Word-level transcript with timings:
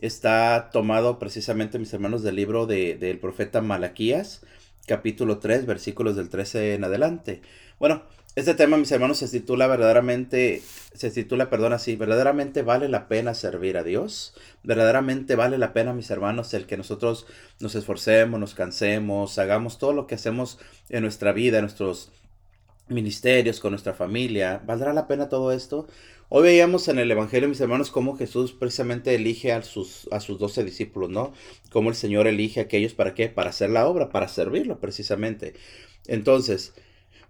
está 0.00 0.70
tomado 0.72 1.18
precisamente, 1.18 1.78
mis 1.78 1.92
hermanos, 1.92 2.22
del 2.22 2.36
libro 2.36 2.66
de, 2.66 2.96
del 2.96 3.18
profeta 3.18 3.60
Malaquías, 3.60 4.42
capítulo 4.86 5.38
3, 5.38 5.66
versículos 5.66 6.16
del 6.16 6.28
13 6.28 6.74
en 6.74 6.84
adelante. 6.84 7.42
Bueno, 7.78 8.02
este 8.36 8.54
tema, 8.54 8.76
mis 8.76 8.92
hermanos, 8.92 9.18
se 9.18 9.28
titula 9.28 9.66
verdaderamente, 9.66 10.62
se 10.94 11.10
titula, 11.10 11.50
perdón, 11.50 11.72
así, 11.72 11.96
verdaderamente 11.96 12.62
vale 12.62 12.88
la 12.88 13.08
pena 13.08 13.34
servir 13.34 13.76
a 13.76 13.82
Dios. 13.82 14.34
Verdaderamente 14.62 15.34
vale 15.34 15.58
la 15.58 15.72
pena, 15.72 15.92
mis 15.92 16.10
hermanos, 16.10 16.54
el 16.54 16.66
que 16.66 16.76
nosotros 16.76 17.26
nos 17.58 17.74
esforcemos, 17.74 18.38
nos 18.38 18.54
cansemos, 18.54 19.38
hagamos 19.38 19.78
todo 19.78 19.92
lo 19.92 20.06
que 20.06 20.14
hacemos 20.14 20.58
en 20.88 21.02
nuestra 21.02 21.32
vida, 21.32 21.58
en 21.58 21.64
nuestros 21.64 22.12
ministerios, 22.90 23.60
con 23.60 23.72
nuestra 23.72 23.94
familia. 23.94 24.62
¿Valdrá 24.66 24.92
la 24.92 25.06
pena 25.06 25.28
todo 25.28 25.52
esto? 25.52 25.86
Hoy 26.28 26.42
veíamos 26.44 26.88
en 26.88 26.98
el 26.98 27.10
Evangelio, 27.10 27.48
mis 27.48 27.60
hermanos, 27.60 27.90
cómo 27.90 28.16
Jesús 28.16 28.52
precisamente 28.52 29.14
elige 29.14 29.52
a 29.52 29.62
sus, 29.62 30.08
a 30.12 30.20
sus 30.20 30.38
doce 30.38 30.64
discípulos, 30.64 31.10
¿no? 31.10 31.32
Cómo 31.70 31.88
el 31.90 31.96
Señor 31.96 32.26
elige 32.26 32.60
a 32.60 32.64
aquellos 32.64 32.94
para 32.94 33.14
qué? 33.14 33.28
Para 33.28 33.50
hacer 33.50 33.70
la 33.70 33.88
obra, 33.88 34.10
para 34.10 34.28
servirlo 34.28 34.78
precisamente. 34.78 35.54
Entonces, 36.06 36.74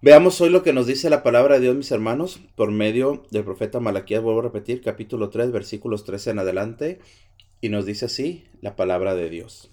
Veamos 0.02 0.40
hoy 0.40 0.48
lo 0.48 0.62
que 0.62 0.72
nos 0.72 0.86
dice 0.86 1.10
la 1.10 1.22
palabra 1.22 1.56
de 1.56 1.60
Dios, 1.60 1.76
mis 1.76 1.92
hermanos, 1.92 2.40
por 2.56 2.70
medio 2.70 3.22
del 3.30 3.44
profeta 3.44 3.80
Malaquías, 3.80 4.22
vuelvo 4.22 4.40
a 4.40 4.44
repetir, 4.44 4.80
capítulo 4.80 5.28
3, 5.28 5.52
versículos 5.52 6.04
13 6.04 6.30
en 6.30 6.38
adelante, 6.38 7.00
y 7.60 7.68
nos 7.68 7.84
dice 7.84 8.06
así 8.06 8.44
la 8.62 8.76
palabra 8.76 9.14
de 9.14 9.28
Dios. 9.28 9.70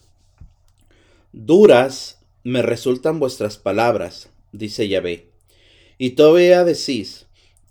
Duras 1.32 2.26
me 2.44 2.62
resultan 2.62 3.20
vuestras 3.20 3.58
palabras, 3.58 4.30
dice 4.52 4.90
Yahvé, 4.90 5.30
y 5.98 6.12
todavía 6.12 6.64
decís, 6.64 7.26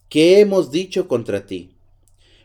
¿qué 0.09 0.41
hemos 0.41 0.71
dicho 0.71 1.09
contra 1.09 1.47
ti? 1.47 1.71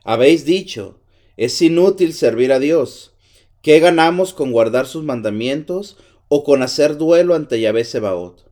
Habéis 0.04 0.46
dicho, 0.46 1.00
es 1.38 1.62
inútil 1.62 2.14
servir 2.14 2.52
a 2.52 2.60
Dios. 2.60 3.14
¿Qué 3.62 3.80
ganamos 3.80 4.34
con 4.34 4.52
guardar 4.52 4.88
sus 4.88 5.04
mandamientos 5.04 5.98
o 6.28 6.44
con 6.44 6.64
hacer 6.64 6.98
duelo 6.98 7.36
ante 7.36 7.60
Yahvé 7.60 7.84
Sebaot? 7.84 8.50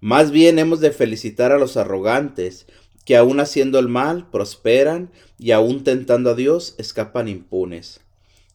Más 0.00 0.30
bien 0.30 0.58
hemos 0.58 0.80
de 0.80 0.92
felicitar 0.92 1.52
a 1.52 1.58
los 1.58 1.76
arrogantes, 1.76 2.66
que 3.04 3.16
aun 3.16 3.40
haciendo 3.40 3.78
el 3.78 3.88
mal 3.88 4.30
prosperan 4.30 5.10
y 5.38 5.50
aun 5.50 5.84
tentando 5.84 6.30
a 6.30 6.34
Dios 6.34 6.74
escapan 6.78 7.28
impunes. 7.28 8.00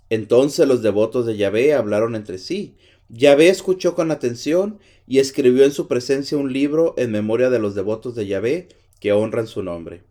Entonces 0.10 0.68
los 0.68 0.82
devotos 0.82 1.26
de 1.26 1.38
Yahvé 1.38 1.74
hablaron 1.74 2.16
entre 2.16 2.38
sí. 2.38 2.76
Yahvé 3.10 3.50
escuchó 3.50 3.96
con 3.96 4.12
atención 4.12 4.80
y 5.08 5.20
escribió 5.20 5.64
en 5.64 5.72
su 5.72 5.88
presencia 5.88 6.38
un 6.38 6.52
libro 6.52 6.96
en 6.98 7.12
memoria 7.12 7.50
de 7.50 7.60
los 7.60 7.76
devotos 7.76 8.16
de 8.16 8.28
Yahvé 8.28 8.70
que 9.00 9.12
honran 9.14 9.48
su 9.48 9.64
nombre. 9.64 10.04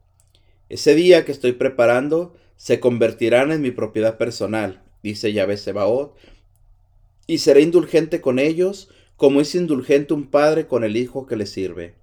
Ese 0.68 0.94
día 0.94 1.24
que 1.24 1.32
estoy 1.32 1.52
preparando 1.52 2.34
se 2.56 2.80
convertirán 2.80 3.52
en 3.52 3.60
mi 3.60 3.70
propiedad 3.70 4.16
personal, 4.18 4.82
dice 5.02 5.32
Yahvé 5.32 5.56
Sebaot, 5.56 6.16
y 7.26 7.38
seré 7.38 7.62
indulgente 7.62 8.20
con 8.20 8.38
ellos 8.38 8.88
como 9.16 9.40
es 9.40 9.54
indulgente 9.54 10.14
un 10.14 10.26
padre 10.26 10.66
con 10.66 10.84
el 10.84 10.96
hijo 10.96 11.26
que 11.26 11.36
le 11.36 11.46
sirve. 11.46 11.94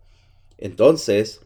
Entonces 0.57 1.41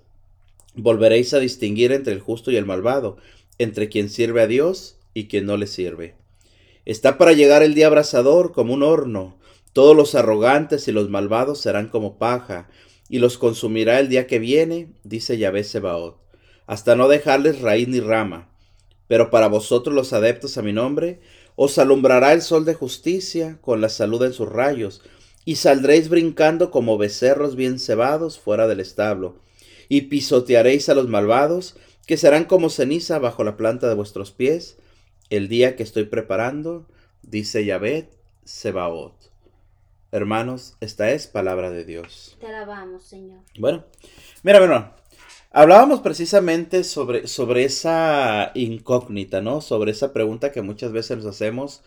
volveréis 0.75 1.33
a 1.33 1.39
distinguir 1.39 1.91
entre 1.91 2.13
el 2.13 2.19
justo 2.19 2.51
y 2.51 2.57
el 2.57 2.65
malvado, 2.65 3.17
entre 3.57 3.89
quien 3.89 4.09
sirve 4.09 4.41
a 4.41 4.47
Dios 4.47 4.97
y 5.13 5.27
quien 5.27 5.45
no 5.45 5.57
le 5.57 5.67
sirve. 5.67 6.15
Está 6.85 7.17
para 7.17 7.33
llegar 7.33 7.63
el 7.63 7.73
día 7.73 7.87
abrasador 7.87 8.51
como 8.51 8.73
un 8.73 8.83
horno. 8.83 9.37
Todos 9.75 9.93
los 9.93 10.15
arrogantes 10.15 10.87
y 10.87 10.93
los 10.93 11.09
malvados 11.09 11.59
serán 11.59 11.89
como 11.89 12.17
paja, 12.17 12.69
y 13.09 13.19
los 13.19 13.37
consumirá 13.37 13.99
el 13.99 14.07
día 14.07 14.25
que 14.25 14.39
viene, 14.39 14.93
dice 15.03 15.37
Yahvé 15.37 15.65
Sebaot, 15.65 16.17
hasta 16.65 16.95
no 16.95 17.09
dejarles 17.09 17.59
raíz 17.59 17.89
ni 17.89 17.99
rama. 17.99 18.55
Pero 19.09 19.29
para 19.29 19.49
vosotros 19.49 19.93
los 19.93 20.13
adeptos 20.13 20.57
a 20.57 20.61
mi 20.61 20.71
nombre, 20.71 21.19
os 21.57 21.77
alumbrará 21.77 22.31
el 22.31 22.41
sol 22.41 22.63
de 22.63 22.73
justicia 22.73 23.59
con 23.59 23.81
la 23.81 23.89
salud 23.89 24.23
en 24.23 24.31
sus 24.31 24.47
rayos, 24.47 25.01
y 25.43 25.57
saldréis 25.57 26.07
brincando 26.07 26.71
como 26.71 26.97
becerros 26.97 27.57
bien 27.57 27.77
cebados 27.77 28.39
fuera 28.39 28.67
del 28.67 28.79
establo, 28.79 29.41
y 29.89 30.03
pisotearéis 30.03 30.87
a 30.87 30.95
los 30.95 31.09
malvados, 31.09 31.75
que 32.07 32.15
serán 32.15 32.45
como 32.45 32.69
ceniza 32.69 33.19
bajo 33.19 33.43
la 33.43 33.57
planta 33.57 33.89
de 33.89 33.95
vuestros 33.95 34.31
pies, 34.31 34.77
el 35.29 35.49
día 35.49 35.75
que 35.75 35.83
estoy 35.83 36.05
preparando, 36.05 36.87
dice 37.23 37.65
Yahvé 37.65 38.09
Sebaot. 38.45 39.14
Hermanos, 40.11 40.77
esta 40.81 41.11
es 41.11 41.27
palabra 41.27 41.71
de 41.71 41.83
Dios. 41.83 42.37
Te 42.39 42.47
alabamos, 42.47 43.03
Señor. 43.03 43.41
Bueno, 43.57 43.85
mira, 44.43 44.59
bueno, 44.59 44.93
hablábamos 45.51 46.01
precisamente 46.01 46.83
sobre, 46.83 47.27
sobre 47.27 47.65
esa 47.65 48.51
incógnita, 48.53 49.41
¿no? 49.41 49.61
Sobre 49.61 49.91
esa 49.91 50.13
pregunta 50.13 50.51
que 50.51 50.61
muchas 50.61 50.91
veces 50.91 51.17
nos 51.17 51.25
hacemos, 51.25 51.81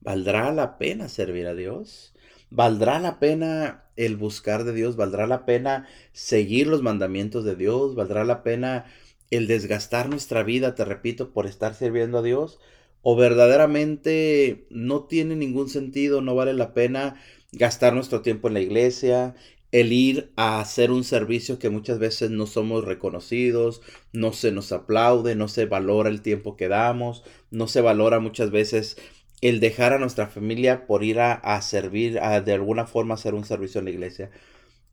¿valdrá 0.00 0.52
la 0.52 0.78
pena 0.78 1.08
servir 1.08 1.46
a 1.48 1.54
Dios? 1.54 2.14
¿Valdrá 2.50 3.00
la 3.00 3.18
pena 3.18 3.84
el 3.96 4.16
buscar 4.16 4.64
de 4.64 4.72
Dios? 4.72 4.96
¿Valdrá 4.96 5.26
la 5.26 5.44
pena 5.44 5.88
seguir 6.12 6.68
los 6.68 6.82
mandamientos 6.82 7.44
de 7.44 7.56
Dios? 7.56 7.94
¿Valdrá 7.96 8.24
la 8.24 8.42
pena 8.42 8.84
el 9.30 9.48
desgastar 9.48 10.08
nuestra 10.08 10.44
vida, 10.44 10.74
te 10.76 10.84
repito, 10.84 11.32
por 11.32 11.46
estar 11.46 11.74
sirviendo 11.74 12.18
a 12.18 12.22
Dios? 12.22 12.60
¿O 13.02 13.16
verdaderamente 13.16 14.66
no 14.70 15.04
tiene 15.04 15.36
ningún 15.36 15.68
sentido, 15.68 16.22
no 16.22 16.34
vale 16.34 16.54
la 16.54 16.72
pena 16.72 17.20
gastar 17.52 17.94
nuestro 17.94 18.22
tiempo 18.22 18.48
en 18.48 18.54
la 18.54 18.60
iglesia, 18.60 19.34
el 19.72 19.92
ir 19.92 20.32
a 20.36 20.60
hacer 20.60 20.90
un 20.90 21.04
servicio 21.04 21.58
que 21.58 21.70
muchas 21.70 21.98
veces 21.98 22.30
no 22.30 22.46
somos 22.46 22.84
reconocidos, 22.84 23.82
no 24.12 24.32
se 24.32 24.52
nos 24.52 24.72
aplaude, 24.72 25.34
no 25.34 25.48
se 25.48 25.66
valora 25.66 26.08
el 26.08 26.22
tiempo 26.22 26.56
que 26.56 26.68
damos, 26.68 27.24
no 27.50 27.68
se 27.68 27.80
valora 27.80 28.20
muchas 28.20 28.50
veces 28.50 28.96
el 29.40 29.60
dejar 29.60 29.92
a 29.92 29.98
nuestra 29.98 30.28
familia 30.28 30.86
por 30.86 31.04
ir 31.04 31.20
a, 31.20 31.60
servir, 31.62 32.18
a 32.20 32.40
de 32.40 32.52
alguna 32.52 32.86
forma 32.86 33.14
hacer 33.14 33.34
un 33.34 33.44
servicio 33.44 33.80
en 33.80 33.86
la 33.86 33.90
iglesia. 33.90 34.30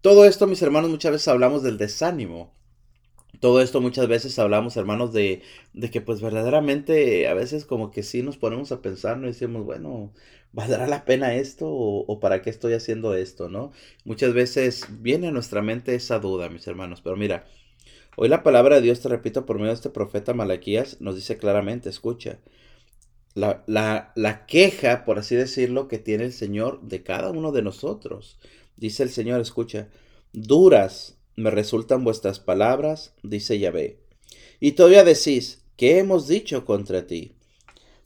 Todo 0.02 0.26
esto, 0.26 0.48
mis 0.48 0.62
hermanos, 0.62 0.90
muchas 0.90 1.14
veces 1.14 1.28
hablamos 1.30 1.64
del 1.64 1.78
desánimo. 1.78 2.54
Todo 3.40 3.62
esto 3.62 3.82
muchas 3.82 4.08
veces 4.08 4.38
hablamos, 4.40 4.78
hermanos, 4.78 5.12
de, 5.14 5.42
de 5.74 5.92
que 5.92 6.02
pues 6.02 6.22
verdaderamente 6.22 7.28
a 7.28 7.34
veces 7.34 7.66
como 7.66 7.92
que 7.92 8.04
sí 8.04 8.24
nos 8.24 8.38
ponemos 8.38 8.72
a 8.72 8.82
pensar, 8.82 9.18
no 9.18 9.28
decimos, 9.28 9.66
bueno, 9.66 10.14
¿valdrá 10.54 10.88
la 10.88 11.04
pena 11.06 11.36
esto 11.36 11.68
o, 11.70 12.20
para 12.20 12.42
qué 12.42 12.50
estoy 12.50 12.74
haciendo 12.74 13.16
esto, 13.16 13.50
no? 13.50 13.72
Muchas 14.06 14.34
veces 14.34 14.88
viene 15.02 15.28
a 15.28 15.32
nuestra 15.32 15.62
mente 15.62 15.96
esa 15.96 16.20
duda, 16.20 16.50
mis 16.50 16.68
hermanos, 16.68 17.02
pero 17.02 17.18
mira, 17.18 17.46
hoy 18.16 18.30
la 18.30 18.44
palabra 18.44 18.78
de 18.78 18.84
Dios, 18.84 19.02
te 19.02 19.10
repito, 19.10 19.46
por 19.46 19.58
medio 19.58 19.70
de 19.70 19.76
este 19.76 19.90
profeta 19.90 20.34
Malaquías, 20.34 21.02
nos 21.02 21.16
dice 21.16 21.38
claramente, 21.38 21.90
escucha, 21.90 22.40
la, 23.36 23.64
la, 24.16 24.46
queja, 24.46 25.06
por 25.06 25.20
así 25.20 25.36
decirlo, 25.36 25.88
que 25.88 25.98
tiene 25.98 26.26
el 26.26 26.34
Señor 26.34 26.82
de 26.84 27.04
cada 27.04 27.32
uno 27.32 27.52
de 27.52 27.64
nosotros. 27.64 28.40
Dice 28.78 29.04
el 29.04 29.10
Señor, 29.10 29.42
escucha, 29.42 29.90
duras 30.34 31.18
me 31.36 31.52
resultan 31.52 32.04
vuestras 32.04 32.40
palabras, 32.40 33.14
dice 33.24 33.60
Yahvé. 33.60 34.00
Y 34.60 34.74
todavía 34.74 35.04
decís, 35.04 35.64
¿qué 35.78 36.00
hemos 36.00 36.28
dicho 36.28 36.66
contra 36.66 37.08
ti? 37.08 37.34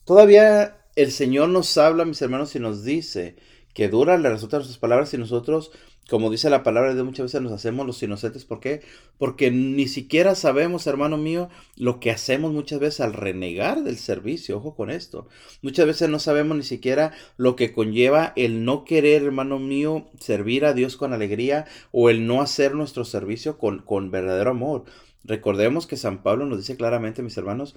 Todavía 0.06 0.86
el 0.96 1.12
Señor 1.12 1.50
nos 1.50 1.78
habla, 1.78 2.06
mis 2.06 2.22
hermanos, 2.22 2.56
y 2.56 2.60
nos 2.60 2.84
dice 2.84 3.36
que 3.74 3.90
duras 3.90 4.20
le 4.20 4.30
resultan 4.30 4.60
nuestras 4.60 4.80
palabras 4.80 5.14
y 5.14 5.18
nosotros 5.18 5.72
como 6.10 6.30
dice 6.30 6.50
la 6.50 6.64
palabra 6.64 6.90
de 6.90 6.96
Dios, 6.96 7.06
muchas 7.06 7.26
veces 7.26 7.42
nos 7.42 7.52
hacemos 7.52 7.86
los 7.86 8.02
inocentes. 8.02 8.46
¿Por 8.46 8.60
qué? 8.60 8.82
Porque 9.18 9.52
ni 9.52 9.88
siquiera 9.88 10.36
sabemos, 10.36 10.88
hermano 10.88 11.18
mío, 11.18 11.50
lo 11.76 12.00
que 12.00 12.12
hacemos 12.12 12.54
muchas 12.54 12.80
veces 12.80 13.02
al 13.02 13.14
renegar 13.14 13.84
del 13.84 13.98
servicio. 13.98 14.58
Ojo 14.58 14.76
con 14.76 14.90
esto. 14.90 15.28
Muchas 15.62 15.86
veces 15.86 16.10
no 16.10 16.20
sabemos 16.20 16.56
ni 16.56 16.64
siquiera 16.64 17.12
lo 17.36 17.56
que 17.58 17.74
conlleva 17.74 18.32
el 18.38 18.64
no 18.64 18.86
querer, 18.86 19.24
hermano 19.24 19.60
mío, 19.60 20.08
servir 20.20 20.64
a 20.66 20.74
Dios 20.74 20.96
con 20.96 21.12
alegría 21.12 21.66
o 21.92 22.10
el 22.10 22.26
no 22.26 22.42
hacer 22.42 22.74
nuestro 22.74 23.04
servicio 23.04 23.58
con, 23.58 23.80
con 23.80 24.10
verdadero 24.10 24.52
amor. 24.52 24.86
Recordemos 25.26 25.88
que 25.88 25.98
San 25.98 26.24
Pablo 26.24 26.46
nos 26.46 26.60
dice 26.60 26.78
claramente, 26.78 27.22
mis 27.22 27.38
hermanos, 27.38 27.76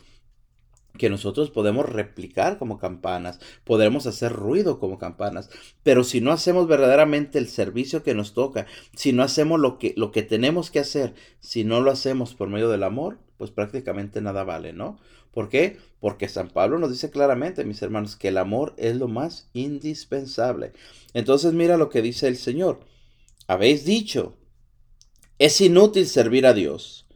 que 1.00 1.08
nosotros 1.08 1.50
podemos 1.50 1.88
replicar 1.88 2.58
como 2.58 2.78
campanas, 2.78 3.40
podremos 3.64 4.06
hacer 4.06 4.34
ruido 4.34 4.78
como 4.78 4.98
campanas, 4.98 5.48
pero 5.82 6.04
si 6.04 6.20
no 6.20 6.30
hacemos 6.30 6.68
verdaderamente 6.68 7.38
el 7.38 7.48
servicio 7.48 8.02
que 8.02 8.14
nos 8.14 8.34
toca, 8.34 8.66
si 8.94 9.14
no 9.14 9.22
hacemos 9.22 9.58
lo 9.58 9.78
que, 9.78 9.94
lo 9.96 10.12
que 10.12 10.22
tenemos 10.22 10.70
que 10.70 10.78
hacer, 10.78 11.14
si 11.40 11.64
no 11.64 11.80
lo 11.80 11.90
hacemos 11.90 12.34
por 12.34 12.50
medio 12.50 12.68
del 12.68 12.82
amor, 12.82 13.16
pues 13.38 13.50
prácticamente 13.50 14.20
nada 14.20 14.44
vale, 14.44 14.74
¿no? 14.74 15.00
¿Por 15.32 15.48
qué? 15.48 15.78
Porque 16.00 16.28
San 16.28 16.50
Pablo 16.50 16.78
nos 16.78 16.90
dice 16.90 17.08
claramente, 17.08 17.64
mis 17.64 17.80
hermanos, 17.80 18.16
que 18.16 18.28
el 18.28 18.36
amor 18.36 18.74
es 18.76 18.94
lo 18.96 19.08
más 19.08 19.48
indispensable. 19.54 20.74
Entonces 21.14 21.54
mira 21.54 21.78
lo 21.78 21.88
que 21.88 22.02
dice 22.02 22.28
el 22.28 22.36
Señor. 22.36 22.80
Habéis 23.46 23.86
dicho, 23.86 24.36
es 25.38 25.62
inútil 25.62 26.06
servir 26.06 26.44
a 26.44 26.52
Dios. 26.52 27.06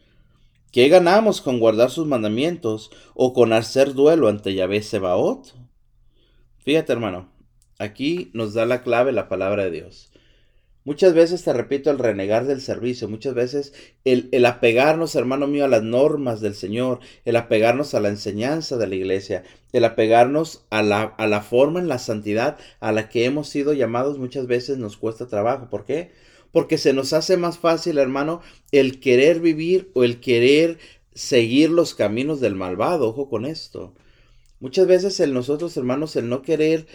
¿Qué 0.74 0.88
ganamos 0.88 1.40
con 1.40 1.60
guardar 1.60 1.92
sus 1.92 2.04
mandamientos 2.04 2.90
o 3.14 3.32
con 3.32 3.52
hacer 3.52 3.94
duelo 3.94 4.26
ante 4.26 4.54
Yahvé 4.54 4.82
Sebaot? 4.82 5.54
Fíjate, 6.64 6.92
hermano, 6.92 7.30
aquí 7.78 8.32
nos 8.34 8.54
da 8.54 8.66
la 8.66 8.82
clave 8.82 9.12
la 9.12 9.28
palabra 9.28 9.62
de 9.62 9.70
Dios. 9.70 10.10
Muchas 10.82 11.14
veces, 11.14 11.44
te 11.44 11.52
repito, 11.52 11.92
el 11.92 12.00
renegar 12.00 12.46
del 12.46 12.60
servicio, 12.60 13.08
muchas 13.08 13.34
veces 13.34 13.72
el, 14.04 14.44
apegarnos, 14.44 15.14
hermano 15.14 15.46
mío, 15.46 15.64
a 15.64 15.68
las 15.68 15.84
normas 15.84 16.40
del 16.40 16.56
Señor, 16.56 16.98
el 17.24 17.36
apegarnos 17.36 17.94
a 17.94 18.00
la 18.00 18.08
enseñanza 18.08 18.76
de 18.76 18.88
la 18.88 18.96
iglesia, 18.96 19.44
el 19.72 19.84
apegarnos 19.84 20.66
a 20.70 20.82
la, 20.82 21.02
a 21.02 21.28
la 21.28 21.40
forma 21.40 21.78
en 21.78 21.86
la 21.86 22.00
santidad 22.00 22.58
a 22.80 22.90
la 22.90 23.08
que 23.08 23.26
hemos 23.26 23.48
sido 23.48 23.74
llamados, 23.74 24.18
muchas 24.18 24.48
veces 24.48 24.76
nos 24.78 24.96
cuesta 24.96 25.28
trabajo. 25.28 25.70
¿Por 25.70 25.84
qué? 25.84 26.10
Porque 26.54 26.78
se 26.78 26.92
nos 26.92 27.12
hace 27.12 27.36
más 27.36 27.58
fácil, 27.58 27.98
hermano, 27.98 28.40
el 28.70 29.00
querer 29.00 29.40
vivir 29.40 29.90
o 29.92 30.04
el 30.04 30.20
querer 30.20 30.78
seguir 31.12 31.68
los 31.68 31.96
caminos 31.96 32.38
del 32.38 32.54
malvado. 32.54 33.08
Ojo 33.08 33.28
con 33.28 33.44
esto. 33.44 33.92
Muchas 34.60 34.86
veces 34.86 35.18
el 35.18 35.34
nosotros, 35.34 35.76
hermanos, 35.76 36.14
el 36.14 36.28
no 36.28 36.42
querer 36.42 36.86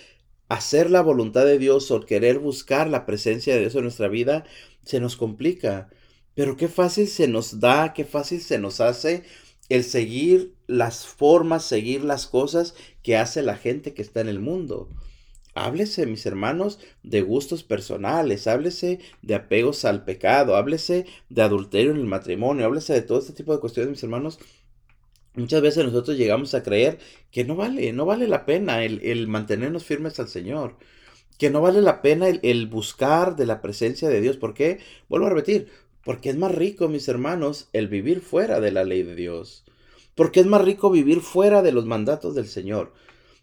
hacer 0.48 0.90
la 0.90 1.02
voluntad 1.02 1.44
de 1.44 1.58
Dios 1.58 1.92
o 1.92 2.00
querer 2.00 2.40
buscar 2.40 2.90
la 2.90 3.06
presencia 3.06 3.54
de 3.54 3.60
Dios 3.60 3.76
en 3.76 3.82
nuestra 3.82 4.08
vida, 4.08 4.46
se 4.86 5.02
nos 5.02 5.18
complica. 5.18 5.90
Pero 6.36 6.56
qué 6.56 6.70
fácil 6.70 7.10
se 7.10 7.28
nos 7.28 7.60
da, 7.60 7.94
qué 7.94 8.06
fácil 8.06 8.40
se 8.40 8.60
nos 8.60 8.80
hace 8.80 9.24
el 9.68 9.84
seguir 9.84 10.56
las 10.68 11.06
formas, 11.06 11.66
seguir 11.66 12.06
las 12.06 12.28
cosas 12.28 12.76
que 13.04 13.18
hace 13.18 13.44
la 13.44 13.58
gente 13.58 13.94
que 13.94 14.04
está 14.04 14.22
en 14.22 14.30
el 14.30 14.40
mundo. 14.40 14.88
Háblese, 15.60 16.06
mis 16.06 16.26
hermanos, 16.26 16.80
de 17.04 17.22
gustos 17.22 17.64
personales, 17.64 18.48
háblese 18.48 19.00
de 19.22 19.36
apegos 19.36 19.84
al 19.84 20.06
pecado, 20.06 20.56
háblese 20.56 21.06
de 21.30 21.42
adulterio 21.42 21.92
en 21.92 21.98
el 21.98 22.06
matrimonio, 22.06 22.66
háblese 22.66 22.94
de 22.94 23.02
todo 23.02 23.20
este 23.20 23.34
tipo 23.34 23.54
de 23.54 23.60
cuestiones, 23.60 23.92
mis 23.92 24.04
hermanos, 24.04 24.40
Muchas 25.36 25.62
veces 25.62 25.86
nosotros 25.86 26.18
llegamos 26.18 26.54
a 26.54 26.64
creer 26.64 27.00
que 27.32 27.46
no 27.46 27.56
vale, 27.56 27.94
no 27.94 28.06
vale 28.06 28.28
la 28.28 28.46
pena 28.46 28.84
el, 28.84 29.28
mantenernos 29.28 29.86
firmes 29.86 30.20
al 30.20 30.28
Señor, 30.28 30.76
que 31.38 31.50
no 31.50 31.62
vale 31.62 31.82
la 31.82 32.02
pena 32.02 32.28
el, 32.28 32.68
buscar 32.68 33.36
de 33.36 33.46
la 33.46 33.62
presencia 33.62 34.10
de 34.10 34.22
Dios. 34.22 34.38
¿Por 34.38 34.54
qué? 34.54 34.80
Vuelvo 35.08 35.28
a 35.28 35.30
repetir, 35.30 35.70
porque 36.04 36.30
es 36.30 36.38
más 36.38 36.54
rico, 36.54 36.90
mis 36.90 37.08
hermanos, 37.08 37.70
el 37.74 37.88
vivir 37.88 38.22
fuera 38.22 38.60
de 38.60 38.72
la 38.72 38.84
ley 38.84 39.04
de 39.04 39.16
Dios. 39.16 39.64
Porque 40.16 40.40
es 40.40 40.48
más 40.48 40.64
rico 40.64 40.90
vivir 40.90 41.22
fuera 41.22 41.62
de 41.62 41.72
los 41.72 41.86
mandatos 41.86 42.36
del 42.36 42.48
Señor. 42.48 42.92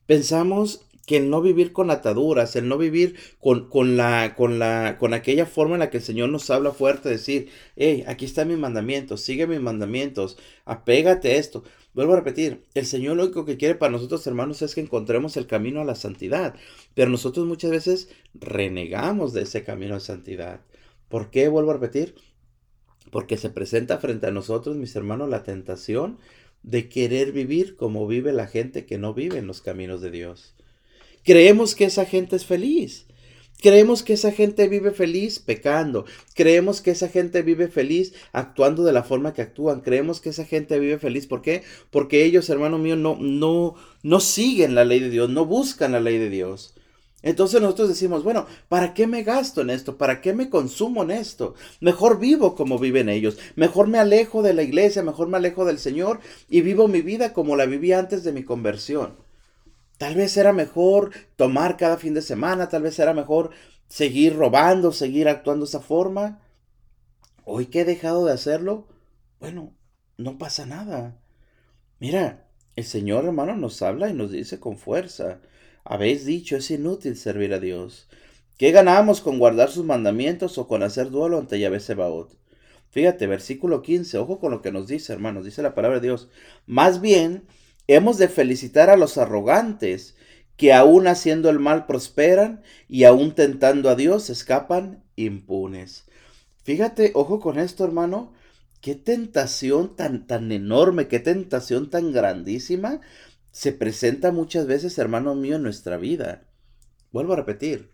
Pensamos 0.06 0.86
que 1.06 1.16
el 1.16 1.30
no 1.30 1.40
vivir 1.40 1.72
con 1.72 1.90
ataduras, 1.90 2.56
el 2.56 2.68
no 2.68 2.76
vivir 2.78 3.16
con, 3.40 3.68
con, 3.70 3.96
la, 3.96 4.34
con, 4.36 4.58
la, 4.58 4.98
con 4.98 5.14
aquella 5.14 5.46
forma 5.46 5.76
en 5.76 5.80
la 5.80 5.90
que 5.90 5.98
el 5.98 6.02
Señor 6.02 6.28
nos 6.30 6.50
habla 6.50 6.72
fuerte, 6.72 7.08
decir, 7.08 7.48
hey, 7.76 8.04
aquí 8.06 8.24
están 8.24 8.48
mis 8.48 8.58
mandamientos, 8.58 9.20
sigue 9.22 9.46
mis 9.46 9.60
mandamientos, 9.60 10.36
apégate 10.64 11.30
a 11.30 11.36
esto. 11.36 11.62
Vuelvo 11.94 12.12
a 12.12 12.16
repetir, 12.16 12.64
el 12.74 12.84
Señor 12.86 13.16
lo 13.16 13.24
único 13.24 13.46
que 13.46 13.56
quiere 13.56 13.76
para 13.76 13.92
nosotros, 13.92 14.26
hermanos, 14.26 14.60
es 14.62 14.74
que 14.74 14.82
encontremos 14.82 15.36
el 15.36 15.46
camino 15.46 15.80
a 15.80 15.84
la 15.84 15.94
santidad, 15.94 16.54
pero 16.94 17.10
nosotros 17.10 17.46
muchas 17.46 17.70
veces 17.70 18.10
renegamos 18.34 19.32
de 19.32 19.42
ese 19.42 19.62
camino 19.62 19.94
de 19.94 20.00
santidad. 20.00 20.60
¿Por 21.08 21.30
qué? 21.30 21.48
Vuelvo 21.48 21.70
a 21.70 21.74
repetir, 21.74 22.16
porque 23.12 23.36
se 23.36 23.48
presenta 23.50 23.98
frente 23.98 24.26
a 24.26 24.32
nosotros, 24.32 24.76
mis 24.76 24.94
hermanos, 24.96 25.30
la 25.30 25.44
tentación 25.44 26.18
de 26.64 26.88
querer 26.88 27.30
vivir 27.30 27.76
como 27.76 28.08
vive 28.08 28.32
la 28.32 28.48
gente 28.48 28.86
que 28.86 28.98
no 28.98 29.14
vive 29.14 29.38
en 29.38 29.46
los 29.46 29.62
caminos 29.62 30.00
de 30.00 30.10
Dios. 30.10 30.55
Creemos 31.26 31.74
que 31.74 31.86
esa 31.86 32.04
gente 32.04 32.36
es 32.36 32.46
feliz. 32.46 33.06
Creemos 33.60 34.04
que 34.04 34.12
esa 34.12 34.30
gente 34.30 34.68
vive 34.68 34.92
feliz 34.92 35.40
pecando. 35.40 36.04
Creemos 36.34 36.80
que 36.80 36.92
esa 36.92 37.08
gente 37.08 37.42
vive 37.42 37.66
feliz 37.66 38.14
actuando 38.32 38.84
de 38.84 38.92
la 38.92 39.02
forma 39.02 39.34
que 39.34 39.42
actúan. 39.42 39.80
Creemos 39.80 40.20
que 40.20 40.28
esa 40.28 40.44
gente 40.44 40.78
vive 40.78 41.00
feliz. 41.00 41.26
¿Por 41.26 41.42
qué? 41.42 41.64
Porque 41.90 42.24
ellos, 42.24 42.48
hermano 42.48 42.78
mío, 42.78 42.94
no, 42.94 43.16
no, 43.18 43.74
no 44.04 44.20
siguen 44.20 44.76
la 44.76 44.84
ley 44.84 45.00
de 45.00 45.10
Dios, 45.10 45.28
no 45.28 45.46
buscan 45.46 45.90
la 45.90 46.00
ley 46.00 46.18
de 46.18 46.30
Dios. 46.30 46.74
Entonces 47.22 47.60
nosotros 47.60 47.88
decimos, 47.88 48.22
bueno, 48.22 48.46
¿para 48.68 48.94
qué 48.94 49.08
me 49.08 49.24
gasto 49.24 49.62
en 49.62 49.70
esto? 49.70 49.98
¿Para 49.98 50.20
qué 50.20 50.32
me 50.32 50.48
consumo 50.48 51.02
en 51.02 51.10
esto? 51.10 51.54
Mejor 51.80 52.20
vivo 52.20 52.54
como 52.54 52.78
viven 52.78 53.08
ellos. 53.08 53.36
Mejor 53.56 53.88
me 53.88 53.98
alejo 53.98 54.42
de 54.42 54.54
la 54.54 54.62
iglesia, 54.62 55.02
mejor 55.02 55.26
me 55.26 55.38
alejo 55.38 55.64
del 55.64 55.80
Señor 55.80 56.20
y 56.48 56.60
vivo 56.60 56.86
mi 56.86 57.00
vida 57.00 57.32
como 57.32 57.56
la 57.56 57.66
viví 57.66 57.90
antes 57.92 58.22
de 58.22 58.30
mi 58.30 58.44
conversión. 58.44 59.25
Tal 59.98 60.14
vez 60.14 60.36
era 60.36 60.52
mejor 60.52 61.10
tomar 61.36 61.76
cada 61.76 61.96
fin 61.96 62.14
de 62.14 62.22
semana, 62.22 62.68
tal 62.68 62.82
vez 62.82 62.98
era 62.98 63.14
mejor 63.14 63.50
seguir 63.88 64.36
robando, 64.36 64.92
seguir 64.92 65.28
actuando 65.28 65.64
de 65.64 65.70
esa 65.70 65.80
forma. 65.80 66.40
Hoy 67.44 67.66
que 67.66 67.80
he 67.80 67.84
dejado 67.84 68.26
de 68.26 68.32
hacerlo, 68.32 68.86
bueno, 69.40 69.72
no 70.18 70.38
pasa 70.38 70.66
nada. 70.66 71.16
Mira, 71.98 72.46
el 72.74 72.84
Señor 72.84 73.24
hermano 73.24 73.56
nos 73.56 73.80
habla 73.82 74.10
y 74.10 74.14
nos 74.14 74.30
dice 74.32 74.60
con 74.60 74.76
fuerza, 74.76 75.40
habéis 75.84 76.26
dicho, 76.26 76.56
es 76.56 76.70
inútil 76.70 77.16
servir 77.16 77.54
a 77.54 77.60
Dios. 77.60 78.08
¿Qué 78.58 78.72
ganamos 78.72 79.20
con 79.20 79.38
guardar 79.38 79.70
sus 79.70 79.84
mandamientos 79.84 80.58
o 80.58 80.66
con 80.66 80.82
hacer 80.82 81.10
duelo 81.10 81.38
ante 81.38 81.58
Yahvé 81.60 81.80
Sebaot? 81.80 82.36
Fíjate, 82.90 83.26
versículo 83.26 83.82
15, 83.82 84.18
ojo 84.18 84.40
con 84.40 84.50
lo 84.50 84.62
que 84.62 84.72
nos 84.72 84.86
dice, 84.88 85.12
hermanos, 85.12 85.44
dice 85.44 85.62
la 85.62 85.74
palabra 85.74 86.00
de 86.00 86.06
Dios. 86.06 86.28
Más 86.66 87.00
bien, 87.00 87.46
Hemos 87.88 88.18
de 88.18 88.28
felicitar 88.28 88.90
a 88.90 88.96
los 88.96 89.18
arrogantes, 89.18 90.16
que 90.56 90.72
aún 90.72 91.06
haciendo 91.06 91.50
el 91.50 91.58
mal 91.58 91.86
prosperan 91.86 92.62
y 92.88 93.04
aún 93.04 93.34
tentando 93.34 93.90
a 93.90 93.94
Dios 93.94 94.30
escapan 94.30 95.04
impunes. 95.14 96.04
Fíjate, 96.64 97.12
ojo 97.14 97.40
con 97.40 97.58
esto, 97.58 97.84
hermano, 97.84 98.32
qué 98.80 98.94
tentación 98.94 99.96
tan, 99.96 100.26
tan 100.26 100.50
enorme, 100.50 101.08
qué 101.08 101.20
tentación 101.20 101.90
tan 101.90 102.12
grandísima 102.12 103.00
se 103.52 103.72
presenta 103.72 104.32
muchas 104.32 104.66
veces, 104.66 104.98
hermano 104.98 105.34
mío, 105.34 105.56
en 105.56 105.62
nuestra 105.62 105.96
vida. 105.96 106.42
Vuelvo 107.12 107.34
a 107.34 107.36
repetir, 107.36 107.90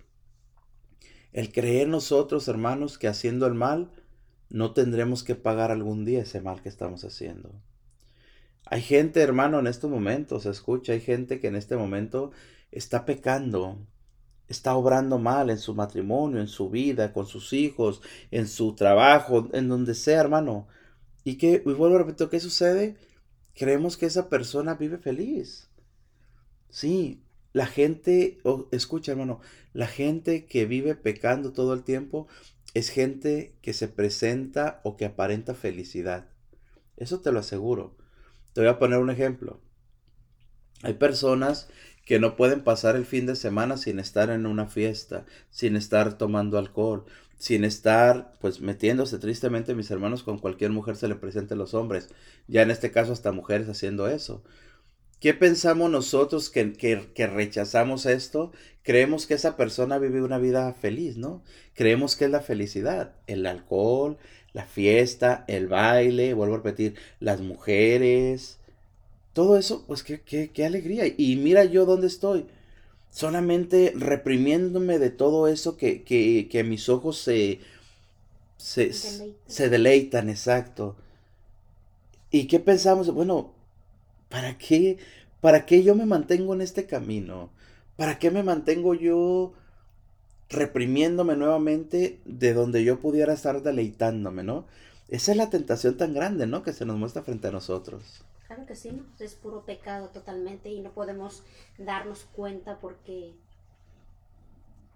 el 1.33 1.53
creer 1.53 1.89
nosotros, 1.89 2.49
hermanos, 2.49 2.99
que 2.99 3.09
haciendo 3.09 3.47
el 3.47 3.55
mal, 3.55 3.91
no 4.51 4.73
tendremos 4.73 5.25
que 5.25 5.35
pagar 5.35 5.71
algún 5.71 6.05
día 6.05 6.23
ese 6.23 6.41
mal 6.41 6.63
que 6.63 6.69
estamos 6.69 7.05
haciendo. 7.05 7.53
Hay 8.67 8.83
gente, 8.83 9.21
hermano, 9.21 9.59
en 9.59 9.67
estos 9.67 9.91
momentos, 9.91 10.47
escucha, 10.47 10.93
hay 10.93 11.01
gente 11.01 11.41
que 11.41 11.49
en 11.49 11.57
este 11.57 11.77
momento 11.77 12.33
está 12.71 13.05
pecando, 13.05 13.87
está 14.49 14.75
obrando 14.75 15.19
mal 15.19 15.51
en 15.51 15.59
su 15.59 15.75
matrimonio, 15.75 16.41
en 16.41 16.49
su 16.49 16.71
vida, 16.71 17.13
con 17.13 17.27
sus 17.27 17.53
hijos, 17.53 18.01
en 18.31 18.49
su 18.49 18.75
trabajo, 18.75 19.49
en 19.53 19.69
donde 19.69 19.95
sea, 19.95 20.21
hermano. 20.21 20.69
Y 21.25 21.37
que, 21.37 21.63
y 21.65 21.73
vuelvo 21.73 21.97
a 21.97 21.99
repetir, 21.99 22.29
¿qué 22.29 22.41
sucede? 22.41 22.97
Creemos 23.55 23.97
que 23.97 24.07
esa 24.07 24.29
persona 24.29 24.75
vive 24.75 24.99
feliz. 24.99 25.69
Sí, 26.71 27.23
la 27.53 27.67
gente, 27.67 28.39
escucha 28.71 29.13
hermano, 29.13 29.41
la 29.75 29.87
gente 29.87 30.47
que 30.47 30.65
vive 30.65 30.95
pecando 30.95 31.53
todo 31.53 31.75
el 31.75 31.83
tiempo 31.83 32.29
es 32.75 32.89
gente 32.89 33.59
que 33.61 33.75
se 33.75 33.89
presenta 33.89 34.81
o 34.85 34.97
que 34.97 35.05
aparenta 35.05 35.55
felicidad. 35.55 36.29
Eso 36.97 37.21
te 37.21 37.33
lo 37.33 37.41
aseguro. 37.41 37.97
Te 38.53 38.61
voy 38.61 38.69
a 38.69 38.79
poner 38.79 38.99
un 38.99 39.11
ejemplo. 39.11 39.61
Hay 40.83 40.95
personas 40.95 41.69
que 42.05 42.19
no 42.19 42.37
pueden 42.37 42.65
pasar 42.65 42.97
el 42.97 43.07
fin 43.07 43.27
de 43.27 43.37
semana 43.37 43.77
sin 43.77 43.99
estar 43.99 44.31
en 44.31 44.47
una 44.47 44.67
fiesta, 44.67 45.25
sin 45.51 45.77
estar 45.77 46.19
tomando 46.19 46.59
alcohol, 46.59 47.05
sin 47.39 47.65
estar 47.65 48.33
pues 48.41 48.61
metiéndose 48.61 49.19
tristemente 49.19 49.75
mis 49.75 49.91
hermanos 49.91 50.23
con 50.23 50.39
cualquier 50.39 50.71
mujer 50.71 50.97
se 50.97 51.09
le 51.09 51.15
presente 51.15 51.55
a 51.55 51.57
los 51.57 51.75
hombres. 51.75 52.09
Ya 52.49 52.63
en 52.63 52.71
este 52.71 52.91
caso 52.91 53.13
hasta 53.13 53.33
mujeres 53.33 53.69
haciendo 53.69 54.09
eso. 54.09 54.43
¿Qué 55.23 55.35
pensamos 55.35 55.89
nosotros 55.89 56.51
que, 56.51 56.73
que, 56.73 57.27
rechazamos 57.29 58.07
esto? 58.07 58.51
Creemos 58.83 59.29
que 59.29 59.35
esa 59.35 59.57
persona 59.57 59.99
vive 59.99 60.21
una 60.21 60.39
vida 60.39 60.75
feliz, 60.75 61.17
¿no? 61.17 61.45
Creemos 61.75 62.17
que 62.17 62.25
es 62.25 62.31
la 62.33 62.41
felicidad, 62.41 63.15
el 63.29 63.47
alcohol, 63.47 64.19
la 64.53 64.65
fiesta, 64.67 65.45
el 65.49 65.69
baile, 65.69 66.35
vuelvo 66.35 66.55
a 66.55 66.59
repetir, 66.59 66.95
las 67.21 67.41
mujeres, 67.41 68.59
todo 69.33 69.57
eso, 69.59 69.85
pues 69.87 70.03
qué, 70.03 70.21
qué, 70.23 70.51
qué 70.53 70.67
alegría. 70.67 71.05
Y 71.17 71.37
mira 71.37 71.65
yo 71.65 71.87
dónde 71.87 72.07
estoy, 72.09 72.47
solamente 73.11 73.93
reprimiéndome 73.97 74.99
de 74.99 75.11
todo 75.11 75.49
eso 75.49 75.77
que, 75.77 76.03
que, 76.05 76.49
que 76.51 76.65
mis 76.65 76.89
ojos 76.89 77.19
se, 77.19 77.61
se, 78.57 78.93
se 79.47 79.69
deleitan, 79.69 80.29
exacto. 80.31 80.97
¿Y 82.31 82.47
qué 82.47 82.61
pensamos? 82.61 83.13
Bueno, 83.13 83.53
¿para 84.29 84.59
qué, 84.59 84.99
¿para 85.41 85.67
qué 85.67 85.83
yo 85.85 85.95
me 85.95 86.07
mantengo 86.07 86.55
en 86.55 86.63
este 86.63 86.87
camino? 86.87 87.51
¿Para 87.97 88.19
qué 88.19 88.31
me 88.31 88.43
mantengo 88.43 88.95
yo 88.95 89.53
reprimiéndome 90.53 91.37
nuevamente 91.37 92.21
de 92.25 92.53
donde 92.55 92.85
yo 92.85 93.01
pudiera 93.01 93.33
estar 93.33 93.63
deleitándome, 93.63 94.43
¿no? 94.43 94.67
Esa 95.09 95.33
es 95.33 95.37
la 95.37 95.51
tentación 95.51 95.97
tan 95.97 96.15
grande, 96.15 96.47
¿no? 96.47 96.63
Que 96.63 96.73
se 96.73 96.87
nos 96.87 96.97
muestra 96.97 97.23
frente 97.23 97.49
a 97.49 97.53
nosotros. 97.53 98.25
Claro 98.47 98.67
que 98.67 98.77
sí, 98.77 98.93
¿no? 98.93 99.05
Es 99.19 99.35
puro 99.35 99.65
pecado 99.65 100.09
totalmente 100.09 100.71
y 100.71 100.81
no 100.81 100.93
podemos 100.93 101.43
darnos 101.79 102.25
cuenta 102.35 102.79
porque 102.79 103.35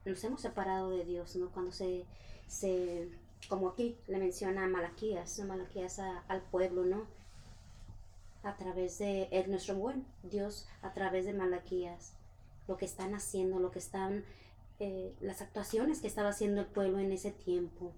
nos 0.04 0.22
hemos 0.24 0.40
separado 0.40 0.90
de 0.90 1.04
Dios, 1.04 1.36
¿no? 1.36 1.50
Cuando 1.50 1.72
se, 1.72 2.04
se 2.46 3.08
como 3.48 3.68
aquí 3.68 3.96
le 4.06 4.18
menciona 4.18 4.64
a 4.64 4.68
Malaquías, 4.68 5.38
Malaquías 5.40 5.98
al 5.98 6.42
pueblo, 6.50 6.84
¿no? 6.84 7.06
A 8.42 8.56
través 8.56 8.98
de 8.98 9.28
el, 9.32 9.50
nuestro 9.50 9.74
buen 9.74 10.06
Dios, 10.22 10.68
a 10.82 10.92
través 10.92 11.26
de 11.26 11.32
Malaquías, 11.32 12.12
lo 12.68 12.76
que 12.76 12.84
están 12.84 13.14
haciendo, 13.14 13.58
lo 13.58 13.70
que 13.70 13.78
están 13.78 14.24
eh, 14.78 15.14
las 15.20 15.42
actuaciones 15.42 16.00
que 16.00 16.06
estaba 16.06 16.30
haciendo 16.30 16.60
el 16.60 16.66
pueblo 16.66 16.98
en 16.98 17.12
ese 17.12 17.32
tiempo. 17.32 17.92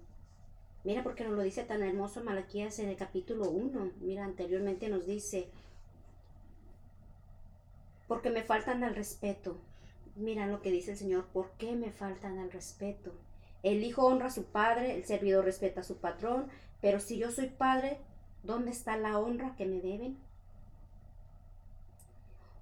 Mira 0.83 1.03
porque 1.03 1.25
nos 1.25 1.33
lo 1.33 1.41
dice 1.41 1.63
tan 1.63 1.83
hermoso 1.83 2.23
Malaquías 2.23 2.79
en 2.79 2.89
el 2.89 2.95
capítulo 2.95 3.49
1. 3.49 3.91
Mira, 3.99 4.23
anteriormente 4.23 4.87
nos 4.87 5.05
dice, 5.05 5.49
porque 8.07 8.29
me 8.29 8.43
faltan 8.43 8.83
al 8.83 8.95
respeto. 8.95 9.57
Mira 10.15 10.47
lo 10.47 10.61
que 10.61 10.71
dice 10.71 10.91
el 10.91 10.97
Señor, 10.97 11.25
¿por 11.27 11.51
qué 11.57 11.75
me 11.75 11.91
faltan 11.91 12.39
al 12.39 12.51
respeto? 12.51 13.13
El 13.61 13.83
hijo 13.83 14.05
honra 14.05 14.27
a 14.27 14.31
su 14.31 14.45
padre, 14.45 14.95
el 14.95 15.05
servidor 15.05 15.45
respeta 15.45 15.81
a 15.81 15.83
su 15.83 15.97
patrón, 15.97 16.47
pero 16.81 16.99
si 16.99 17.17
yo 17.17 17.29
soy 17.29 17.47
padre, 17.47 17.99
¿dónde 18.43 18.71
está 18.71 18.97
la 18.97 19.19
honra 19.19 19.55
que 19.57 19.65
me 19.65 19.81
deben? 19.81 20.17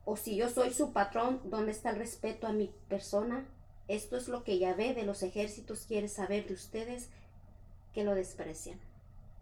O 0.06 0.18
si 0.18 0.36
yo 0.36 0.50
soy 0.50 0.74
su 0.74 0.92
patrón, 0.92 1.40
¿dónde 1.46 1.72
está 1.72 1.92
el 1.92 1.98
respeto 1.98 2.48
a 2.48 2.54
mi 2.54 2.74
persona? 2.90 3.46
Esto 3.88 4.18
es 4.18 4.28
lo 4.28 4.44
que 4.44 4.60
Yahvé 4.60 4.94
de 4.94 5.04
los 5.04 5.24
ejércitos 5.24 5.86
quiere 5.86 6.08
saber 6.08 6.48
de 6.48 6.54
ustedes 6.54 7.10
que 7.94 8.04
lo 8.04 8.16
desprecian. 8.16 8.80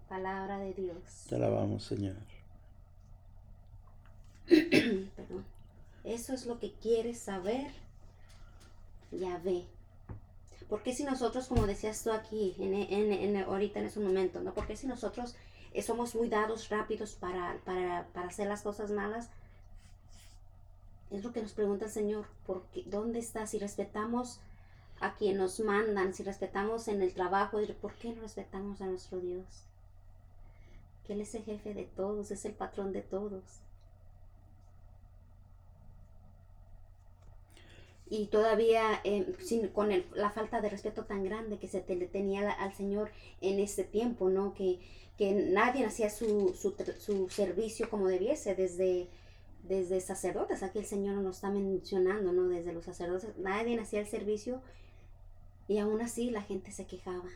Palabra 0.07 0.59
de 0.59 0.73
Dios. 0.73 1.25
Te 1.27 1.35
alabamos, 1.35 1.83
Señor. 1.83 2.15
Perdón. 4.47 5.45
Eso 6.03 6.33
es 6.33 6.45
lo 6.45 6.59
que 6.59 6.71
quiere 6.73 7.15
saber 7.15 7.71
Yahvé. 9.11 9.65
Porque 10.69 10.93
si 10.93 11.03
nosotros, 11.03 11.47
como 11.47 11.65
decías 11.67 12.03
tú 12.03 12.11
aquí, 12.11 12.55
en, 12.59 12.73
en, 12.73 13.11
en, 13.11 13.37
ahorita 13.43 13.79
en 13.79 13.85
ese 13.85 13.99
momento, 13.99 14.41
¿no? 14.41 14.53
Porque 14.53 14.75
si 14.75 14.87
nosotros 14.87 15.35
eh, 15.73 15.81
somos 15.81 16.15
muy 16.15 16.29
dados, 16.29 16.69
rápidos 16.69 17.13
para, 17.15 17.59
para, 17.65 18.07
para, 18.13 18.27
hacer 18.27 18.47
las 18.47 18.61
cosas 18.61 18.91
malas, 18.91 19.29
es 21.11 21.23
lo 21.23 21.31
que 21.31 21.41
nos 21.41 21.53
pregunta 21.53 21.85
el 21.85 21.91
Señor, 21.91 22.25
porque, 22.45 22.83
¿dónde 22.85 23.19
está? 23.19 23.47
Si 23.47 23.59
respetamos 23.59 24.39
a 24.99 25.15
quien 25.15 25.37
nos 25.37 25.59
mandan, 25.59 26.13
si 26.13 26.23
respetamos 26.23 26.87
en 26.87 27.01
el 27.01 27.13
trabajo, 27.13 27.59
¿por 27.81 27.93
qué 27.95 28.13
no 28.13 28.21
respetamos 28.21 28.81
a 28.81 28.87
nuestro 28.87 29.19
Dios? 29.19 29.45
Que 31.05 31.13
Él 31.13 31.21
es 31.21 31.35
el 31.35 31.43
jefe 31.43 31.73
de 31.73 31.83
todos, 31.83 32.31
es 32.31 32.45
el 32.45 32.53
patrón 32.53 32.93
de 32.93 33.01
todos. 33.01 33.43
y 38.07 38.27
todavía 38.27 39.01
eh, 39.03 39.33
sin, 39.43 39.67
con 39.69 39.89
la 40.13 40.29
falta 40.29 40.61
de 40.61 40.69
respeto 40.69 41.05
tan 41.05 41.23
grande 41.23 41.57
que 41.57 41.67
se 41.67 41.81
tenía 41.81 42.51
al 42.51 42.73
Señor 42.73 43.09
en 43.41 43.59
ese 43.59 43.83
tiempo, 43.83 44.29
¿no? 44.29 44.53
Que, 44.53 44.79
que 45.17 45.33
nadie 45.33 45.85
hacía 45.85 46.09
su, 46.09 46.53
su, 46.53 47.29
servicio 47.29 47.89
como 47.89 48.07
debiese 48.07 48.53
desde, 48.53 49.07
desde 49.67 49.99
sacerdotes. 50.01 50.63
Aquí 50.63 50.79
el 50.79 50.85
Señor 50.85 51.15
nos 51.17 51.37
está 51.37 51.49
mencionando, 51.49 52.31
¿no? 52.31 52.47
Desde 52.47 52.73
los 52.73 52.85
sacerdotes, 52.85 53.37
nadie 53.37 53.79
hacía 53.79 53.99
el 53.99 54.07
servicio 54.07 54.61
y 55.67 55.79
aún 55.79 56.01
así 56.01 56.29
la 56.29 56.41
gente 56.41 56.71
se 56.71 56.85
quejaba. 56.85 57.29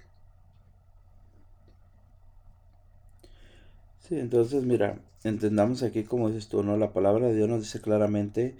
Sí, 4.00 4.18
entonces 4.18 4.64
mira, 4.64 5.00
entendamos 5.24 5.84
aquí 5.84 6.04
como 6.04 6.30
dices 6.30 6.50
tú, 6.50 6.64
¿no? 6.64 6.78
La 6.78 6.94
palabra 6.94 7.28
de 7.28 7.36
Dios 7.36 7.50
nos 7.50 7.62
dice 7.62 7.82
claramente 7.82 8.56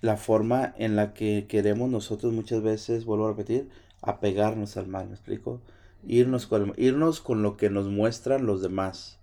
la 0.00 0.16
forma 0.16 0.74
en 0.78 0.96
la 0.96 1.14
que 1.14 1.46
queremos 1.48 1.90
nosotros 1.90 2.32
muchas 2.32 2.62
veces, 2.62 3.04
vuelvo 3.04 3.26
a 3.26 3.30
repetir, 3.30 3.68
apegarnos 4.02 4.76
al 4.76 4.86
mal, 4.86 5.08
¿me 5.08 5.14
explico? 5.14 5.60
Irnos 6.06 6.46
con, 6.46 6.72
irnos 6.76 7.20
con 7.20 7.42
lo 7.42 7.56
que 7.56 7.70
nos 7.70 7.88
muestran 7.88 8.46
los 8.46 8.62
demás, 8.62 9.17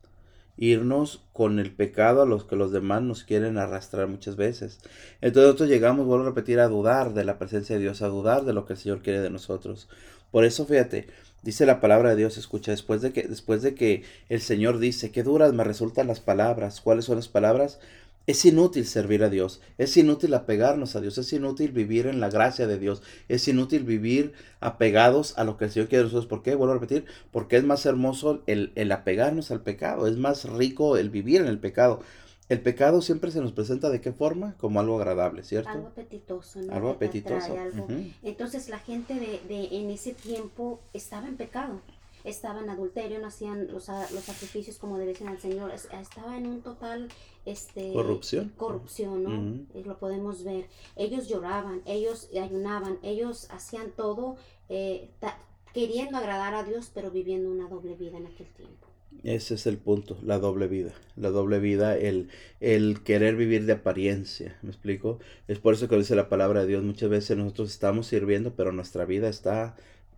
irnos 0.58 1.24
con 1.34 1.60
el 1.60 1.72
pecado 1.72 2.22
a 2.22 2.26
los 2.26 2.46
que 2.46 2.56
los 2.56 2.72
demás 2.72 3.02
nos 3.02 3.24
quieren 3.24 3.58
arrastrar 3.58 4.08
muchas 4.08 4.36
veces. 4.36 4.80
Entonces 5.22 5.48
nosotros 5.48 5.70
llegamos, 5.70 6.06
vuelvo 6.06 6.24
a 6.24 6.30
repetir, 6.30 6.60
a 6.60 6.68
dudar 6.68 7.14
de 7.14 7.26
la 7.26 7.38
presencia 7.38 7.76
de 7.76 7.82
Dios, 7.82 8.02
a 8.02 8.08
dudar 8.08 8.46
de 8.46 8.54
lo 8.54 8.66
que 8.66 8.74
el 8.74 8.80
Señor 8.80 9.02
quiere 9.02 9.22
de 9.22 9.30
nosotros. 9.30 9.90
Por 10.32 10.46
eso, 10.46 10.66
fíjate, 10.66 11.08
dice 11.44 11.66
la 11.66 11.80
palabra 11.80 12.10
de 12.10 12.16
Dios, 12.16 12.38
escucha, 12.38 12.72
después 12.72 13.02
de 13.02 13.14
que, 13.14 13.24
después 13.24 13.62
de 13.62 13.76
que 13.76 14.04
el 14.30 14.42
Señor 14.42 14.80
dice, 14.80 15.12
qué 15.12 15.24
duras 15.24 15.54
me 15.54 15.64
resultan 15.64 16.08
las 16.08 16.20
palabras, 16.20 16.82
¿cuáles 16.82 17.06
son 17.06 17.18
las 17.18 17.28
palabras? 17.28 17.80
Es 18.28 18.44
inútil 18.46 18.86
servir 18.88 19.24
a 19.24 19.30
Dios, 19.30 19.62
es 19.78 19.96
inútil 19.98 20.34
apegarnos 20.34 20.96
a 20.96 21.02
Dios, 21.02 21.18
es 21.20 21.32
inútil 21.32 21.72
vivir 21.72 22.08
en 22.08 22.20
la 22.20 22.30
gracia 22.30 22.66
de 22.66 22.80
Dios, 22.80 23.04
es 23.28 23.48
inútil 23.48 23.84
vivir 23.84 24.34
apegados 24.60 25.38
a 25.38 25.44
lo 25.44 25.58
que 25.58 25.66
el 25.66 25.72
Señor 25.72 25.90
quiere 25.90 26.00
de 26.00 26.06
nosotros. 26.06 26.26
¿Por 26.28 26.42
qué? 26.42 26.56
Vuelvo 26.56 26.74
a 26.74 26.80
repetir, 26.80 27.06
porque 27.32 27.58
es 27.58 27.64
más 27.64 27.86
hermoso 27.86 28.42
el, 28.48 28.72
el 28.76 28.92
apegarnos 28.92 29.52
al 29.52 29.62
pecado, 29.62 30.08
es 30.08 30.18
más 30.18 30.46
rico 30.46 30.98
el 30.98 31.12
vivir 31.12 31.42
en 31.42 31.48
el 31.48 31.60
pecado. 31.60 32.02
El 32.48 32.62
pecado 32.62 33.02
siempre 33.02 33.32
se 33.32 33.42
nos 33.42 33.54
presenta 33.54 33.90
de 33.90 34.02
qué 34.02 34.12
forma? 34.12 34.56
Como 34.60 34.80
algo 34.80 34.98
agradable, 34.98 35.44
¿cierto? 35.44 35.70
Algo 35.70 35.88
apetitoso. 35.88 36.62
¿no? 36.62 36.74
Algo 36.74 36.90
apetitoso. 36.90 37.56
Entonces 38.24 38.70
la 38.70 38.80
gente 38.80 39.16
de, 39.16 39.42
de, 39.48 39.78
en 39.78 39.90
ese 39.90 40.14
tiempo 40.14 40.80
estaba 40.94 41.28
en 41.28 41.38
pecado 41.38 41.82
estaba 42.26 42.60
en 42.60 42.70
adulterio, 42.70 43.20
no 43.20 43.28
hacían 43.28 43.68
los, 43.72 43.88
los 43.88 44.24
sacrificios 44.24 44.78
como 44.78 44.98
debían 44.98 45.30
al 45.30 45.40
Señor, 45.40 45.72
estaba 45.72 46.38
en 46.38 46.48
un 46.48 46.62
total 46.62 47.08
este, 47.46 47.94
corrupción. 47.94 48.54
Corrupción, 48.58 49.24
¿no? 49.24 49.82
Lo 49.84 49.98
podemos 50.00 50.44
ver. 50.44 50.66
Ellos 50.96 51.28
lloraban, 51.28 51.82
ellos 51.86 52.30
ayunaban, 52.40 53.00
ellos 53.04 53.48
hacían 53.52 53.92
todo 53.92 54.38
eh, 54.70 55.10
queriendo 55.74 56.18
agradar 56.18 56.54
a 56.56 56.64
Dios, 56.64 56.92
pero 56.94 57.12
viviendo 57.12 57.52
una 57.52 57.68
doble 57.68 57.96
vida 57.96 58.18
en 58.18 58.28
aquel 58.28 58.48
tiempo. 58.48 58.88
Ese 59.24 59.56
es 59.56 59.66
el 59.66 59.78
punto, 59.78 60.18
la 60.24 60.40
doble 60.40 60.68
vida. 60.68 60.94
La 61.16 61.30
doble 61.30 61.60
vida, 61.60 61.98
el, 61.98 62.30
el 62.60 63.02
querer 63.04 63.36
vivir 63.36 63.66
de 63.66 63.74
apariencia. 63.74 64.58
¿Me 64.62 64.70
explico? 64.70 65.20
Es 65.48 65.60
por 65.60 65.74
eso 65.74 65.88
que 65.88 65.98
dice 65.98 66.16
la 66.16 66.30
palabra 66.30 66.62
de 66.62 66.68
Dios. 66.68 66.84
Muchas 66.84 67.10
veces 67.10 67.38
nosotros 67.38 67.72
estamos 67.72 68.08
sirviendo, 68.08 68.56
pero 68.56 68.72
nuestra 68.72 69.06
vida 69.06 69.30
está 69.30 69.76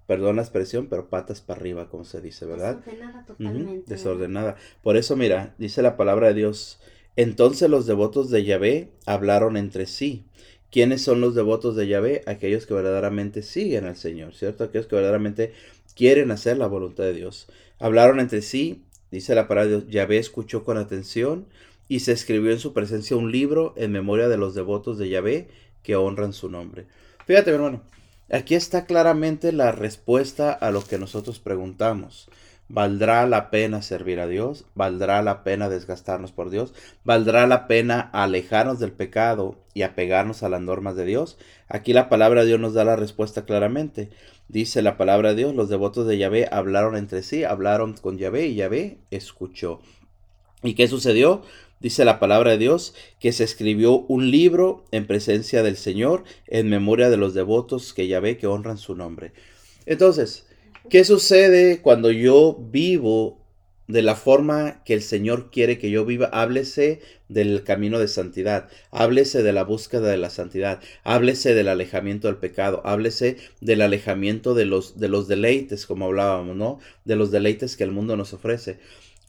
perdón 0.08 0.38
la 0.38 0.42
expresión, 0.42 0.88
pero 0.88 1.10
patas 1.10 1.42
para 1.42 1.60
arriba, 1.60 1.90
como 1.90 2.06
se 2.06 2.22
dice, 2.22 2.46
¿verdad? 2.46 2.78
Desordenada 2.78 3.26
totalmente. 3.26 3.94
desordenada. 3.94 4.56
Por 4.82 4.96
eso, 4.96 5.16
mira, 5.18 5.54
dice 5.58 5.82
la 5.82 5.98
palabra 5.98 6.30
de 6.30 6.34
Dios. 6.34 6.80
Entonces 7.18 7.70
los 7.70 7.86
devotos 7.86 8.30
de 8.30 8.46
Yahvé 8.46 8.92
hablaron 9.06 9.58
entre 9.58 9.86
sí. 9.86 10.24
¿Quiénes 10.72 11.02
son 11.02 11.20
los 11.20 11.36
devotos 11.36 11.76
de 11.76 11.88
Yahvé? 11.88 12.24
Aquellos 12.28 12.66
que 12.66 12.74
verdaderamente 12.74 13.42
siguen 13.42 13.86
al 13.86 13.98
Señor, 13.98 14.34
¿cierto? 14.36 14.64
Aquellos 14.64 14.88
que 14.88 14.96
verdaderamente 14.96 15.52
quieren 15.96 16.32
hacer 16.32 16.58
la 16.58 16.68
voluntad 16.68 17.04
de 17.04 17.14
Dios. 17.14 17.48
Hablaron 17.80 18.22
entre 18.22 18.42
sí, 18.42 18.86
dice 19.12 19.36
la 19.36 19.50
palabra 19.50 19.70
de 19.70 19.78
Dios, 19.82 19.92
Yahvé 19.92 20.18
escuchó 20.18 20.64
con 20.64 20.78
atención 20.78 21.48
y 21.90 22.00
se 22.00 22.14
escribió 22.14 22.52
en 22.52 22.60
su 22.60 22.72
presencia 22.72 23.18
un 23.18 23.32
libro 23.32 23.74
en 23.76 23.92
memoria 23.92 24.30
de 24.30 24.38
los 24.38 24.56
devotos 24.56 24.98
de 24.98 25.10
Yahvé 25.10 25.50
que 25.84 25.98
honran 25.98 26.32
su 26.32 26.50
nombre. 26.50 26.86
Fíjate, 27.26 27.52
hermano, 27.52 27.82
Aquí 28.30 28.56
está 28.56 28.86
claramente 28.86 29.54
la 29.54 29.72
respuesta 29.72 30.52
a 30.52 30.70
lo 30.72 30.84
que 30.84 30.98
nosotros 30.98 31.40
preguntamos. 31.40 32.30
¿Valdrá 32.70 33.26
la 33.28 33.50
pena 33.50 33.82
servir 33.82 34.20
a 34.20 34.28
Dios? 34.28 34.66
¿Valdrá 34.76 35.22
la 35.22 35.44
pena 35.44 35.70
desgastarnos 35.70 36.34
por 36.34 36.50
Dios? 36.50 36.74
¿Valdrá 37.06 37.48
la 37.48 37.66
pena 37.66 38.10
alejarnos 38.12 38.80
del 38.80 38.92
pecado 38.92 39.56
y 39.74 39.84
apegarnos 39.84 40.44
a 40.44 40.50
las 40.50 40.60
normas 40.60 40.98
de 40.98 41.06
Dios? 41.06 41.38
Aquí 41.70 41.94
la 41.94 42.10
palabra 42.10 42.42
de 42.42 42.48
Dios 42.48 42.60
nos 42.60 42.74
da 42.74 42.84
la 42.84 42.98
respuesta 42.98 43.46
claramente. 43.46 44.10
Dice 44.50 44.82
la 44.82 44.98
palabra 44.98 45.30
de 45.30 45.36
Dios, 45.36 45.56
los 45.56 45.70
devotos 45.70 46.08
de 46.08 46.18
Yahvé 46.18 46.50
hablaron 46.52 46.98
entre 46.98 47.24
sí, 47.24 47.46
hablaron 47.46 47.94
con 47.94 48.18
Yahvé 48.18 48.48
y 48.48 48.56
Yahvé 48.56 48.98
escuchó. 49.12 49.80
¿Y 50.62 50.74
qué 50.74 50.90
sucedió? 50.90 51.44
Dice 51.80 52.04
la 52.04 52.20
palabra 52.20 52.52
de 52.52 52.58
Dios 52.58 52.94
que 53.20 53.32
se 53.32 53.46
escribió 53.46 54.00
un 54.00 54.30
libro 54.30 54.84
en 54.92 55.08
presencia 55.08 55.64
del 55.64 55.78
Señor 55.78 56.26
en 56.48 56.70
memoria 56.70 57.10
de 57.10 57.18
los 57.18 57.34
devotos 57.34 57.94
que 57.94 58.08
ya 58.08 58.20
ve 58.20 58.38
que 58.38 58.48
honran 58.48 58.78
su 58.78 58.96
nombre. 58.96 59.32
Entonces, 59.86 60.48
¿qué 60.90 61.04
sucede 61.04 61.82
cuando 61.82 62.12
yo 62.12 62.58
vivo 62.60 63.46
de 63.88 64.02
la 64.02 64.16
forma 64.16 64.84
que 64.84 64.94
el 64.94 65.02
Señor 65.02 65.52
quiere 65.52 65.78
que 65.78 65.90
yo 65.90 66.06
viva? 66.06 66.28
Háblese 66.32 67.02
del 67.30 67.64
camino 67.64 68.00
de 68.00 68.08
santidad, 68.08 68.70
háblese 68.92 69.44
de 69.44 69.54
la 69.54 69.64
búsqueda 69.64 70.10
de 70.10 70.18
la 70.18 70.30
santidad, 70.30 70.82
háblese 71.04 71.54
del 71.54 71.68
alejamiento 71.68 72.28
del 72.28 72.38
pecado, 72.38 72.82
háblese 72.86 73.38
del 73.62 73.82
alejamiento 73.82 74.54
de 74.54 74.66
los, 74.66 75.00
de 75.00 75.10
los 75.10 75.28
deleites, 75.28 75.86
como 75.86 76.06
hablábamos, 76.06 76.56
¿no? 76.56 76.80
De 77.06 77.16
los 77.16 77.32
deleites 77.32 77.76
que 77.76 77.84
el 77.84 77.92
mundo 77.92 78.16
nos 78.18 78.34
ofrece. 78.34 78.80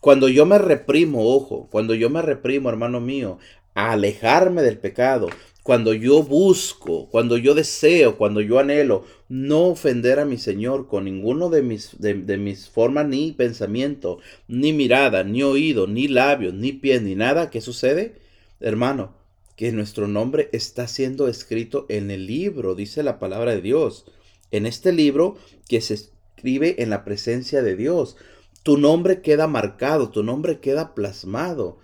Cuando 0.00 0.28
yo 0.28 0.46
me 0.46 0.58
reprimo, 0.58 1.26
ojo, 1.34 1.68
cuando 1.70 1.94
yo 1.94 2.08
me 2.08 2.22
reprimo, 2.22 2.68
hermano 2.68 3.00
mío, 3.00 3.38
a 3.74 3.92
alejarme 3.92 4.62
del 4.62 4.78
pecado, 4.78 5.28
cuando 5.68 5.92
yo 5.92 6.22
busco, 6.22 7.10
cuando 7.10 7.36
yo 7.36 7.52
deseo, 7.52 8.16
cuando 8.16 8.40
yo 8.40 8.58
anhelo 8.58 9.04
no 9.28 9.66
ofender 9.66 10.18
a 10.18 10.24
mi 10.24 10.38
Señor 10.38 10.88
con 10.88 11.04
ninguno 11.04 11.50
de 11.50 11.60
mis, 11.60 12.00
de, 12.00 12.14
mis 12.38 12.70
formas 12.70 13.06
ni 13.06 13.32
pensamiento, 13.32 14.18
ni 14.46 14.72
mirada, 14.72 15.24
ni 15.24 15.42
oído, 15.42 15.86
ni 15.86 16.08
labios, 16.08 16.54
ni 16.54 16.72
pies, 16.72 17.02
ni 17.02 17.16
nada, 17.16 17.50
¿qué 17.50 17.60
sucede? 17.60 18.14
Hermano, 18.60 19.12
que 19.56 19.70
nuestro 19.72 20.08
nombre 20.08 20.48
está 20.52 20.88
siendo 20.88 21.28
escrito 21.28 21.84
en 21.90 22.10
el 22.10 22.26
libro, 22.26 22.74
dice 22.74 23.02
la 23.02 23.18
palabra 23.18 23.54
de 23.54 23.60
Dios. 23.60 24.06
En 24.50 24.64
este 24.64 24.90
libro 24.90 25.36
que 25.68 25.82
se 25.82 25.92
escribe 25.92 26.82
en 26.82 26.88
la 26.88 27.04
presencia 27.04 27.60
de 27.60 27.76
Dios 27.76 28.16
tu 28.62 28.78
nombre 28.78 29.20
queda 29.20 29.46
marcado, 29.48 30.08
tu 30.08 30.22
nombre 30.22 30.60
queda 30.60 30.94
plasmado. 30.94 31.78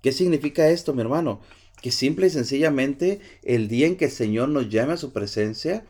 ¿Qué 0.00 0.12
significa 0.12 0.70
esto, 0.70 0.94
mi 0.94 1.02
hermano? 1.02 1.42
Que 1.86 1.92
simple 1.92 2.26
y 2.26 2.30
sencillamente 2.30 3.20
el 3.44 3.68
día 3.68 3.86
en 3.86 3.94
que 3.94 4.06
el 4.06 4.10
Señor 4.10 4.48
nos 4.48 4.68
llame 4.68 4.94
a 4.94 4.96
su 4.96 5.12
presencia, 5.12 5.84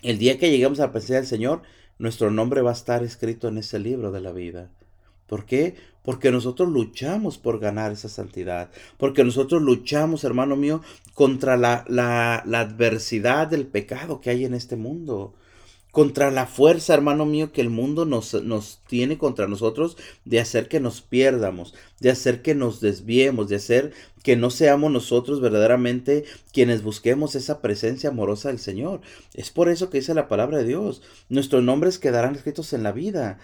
El 0.00 0.16
día 0.16 0.38
que 0.38 0.50
lleguemos 0.50 0.80
a 0.80 0.86
la 0.86 0.92
presencia 0.92 1.16
del 1.16 1.26
Señor, 1.26 1.60
nuestro 1.98 2.30
nombre 2.30 2.62
va 2.62 2.70
a 2.70 2.72
estar 2.72 3.04
escrito 3.04 3.48
en 3.48 3.58
ese 3.58 3.78
libro 3.78 4.12
de 4.12 4.22
la 4.22 4.32
vida. 4.32 4.70
¿Por 5.26 5.44
qué? 5.44 5.74
Porque 6.02 6.30
nosotros 6.30 6.70
luchamos 6.70 7.36
por 7.36 7.58
ganar 7.58 7.92
esa 7.92 8.08
santidad. 8.08 8.70
Porque 8.96 9.24
nosotros 9.24 9.60
luchamos, 9.60 10.24
hermano 10.24 10.56
mío, 10.56 10.80
contra 11.12 11.58
la, 11.58 11.84
la, 11.86 12.42
la 12.46 12.60
adversidad 12.60 13.46
del 13.46 13.66
pecado 13.66 14.22
que 14.22 14.30
hay 14.30 14.46
en 14.46 14.54
este 14.54 14.76
mundo 14.76 15.34
contra 15.94 16.32
la 16.32 16.46
fuerza, 16.46 16.92
hermano 16.92 17.24
mío, 17.24 17.52
que 17.52 17.60
el 17.60 17.70
mundo 17.70 18.04
nos, 18.04 18.34
nos, 18.42 18.80
tiene 18.88 19.16
contra 19.16 19.46
nosotros 19.46 19.96
de 20.24 20.40
hacer 20.40 20.66
que 20.66 20.80
nos 20.80 21.00
pierdamos, 21.02 21.72
de 22.00 22.10
hacer 22.10 22.42
que 22.42 22.56
nos 22.56 22.80
desviemos, 22.80 23.48
de 23.48 23.54
hacer 23.54 23.92
que 24.24 24.34
no 24.34 24.50
seamos 24.50 24.90
nosotros 24.90 25.40
verdaderamente 25.40 26.24
quienes 26.52 26.82
busquemos 26.82 27.36
esa 27.36 27.60
presencia 27.62 28.10
amorosa 28.10 28.48
del 28.48 28.58
Señor. 28.58 29.02
Es 29.34 29.52
por 29.52 29.68
eso 29.68 29.88
que 29.88 29.98
dice 29.98 30.14
la 30.14 30.26
palabra 30.26 30.58
de 30.58 30.64
Dios. 30.64 31.00
Nuestros 31.28 31.62
nombres 31.62 32.00
quedarán 32.00 32.34
escritos 32.34 32.72
en 32.72 32.82
la 32.82 32.90
vida. 32.90 33.38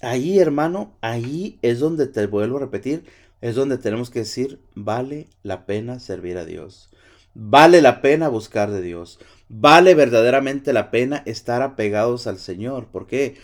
Ahí, 0.00 0.38
hermano, 0.38 0.96
ahí 1.00 1.58
es 1.62 1.80
donde 1.80 2.06
te 2.06 2.24
vuelvo 2.28 2.58
a 2.58 2.60
repetir, 2.60 3.04
es 3.40 3.56
donde 3.56 3.78
tenemos 3.78 4.10
que 4.10 4.20
decir, 4.20 4.60
vale 4.76 5.26
la 5.42 5.66
pena 5.66 5.98
servir 5.98 6.38
a 6.38 6.44
Dios. 6.44 6.88
Vale 7.34 7.82
la 7.82 8.00
pena 8.00 8.28
buscar 8.28 8.70
de 8.70 8.80
Dios. 8.80 9.18
Vale 9.48 9.94
verdaderamente 9.94 10.72
la 10.72 10.90
pena 10.90 11.22
estar 11.24 11.62
apegados 11.62 12.26
al 12.26 12.38
Señor. 12.38 12.88
porque 12.90 13.36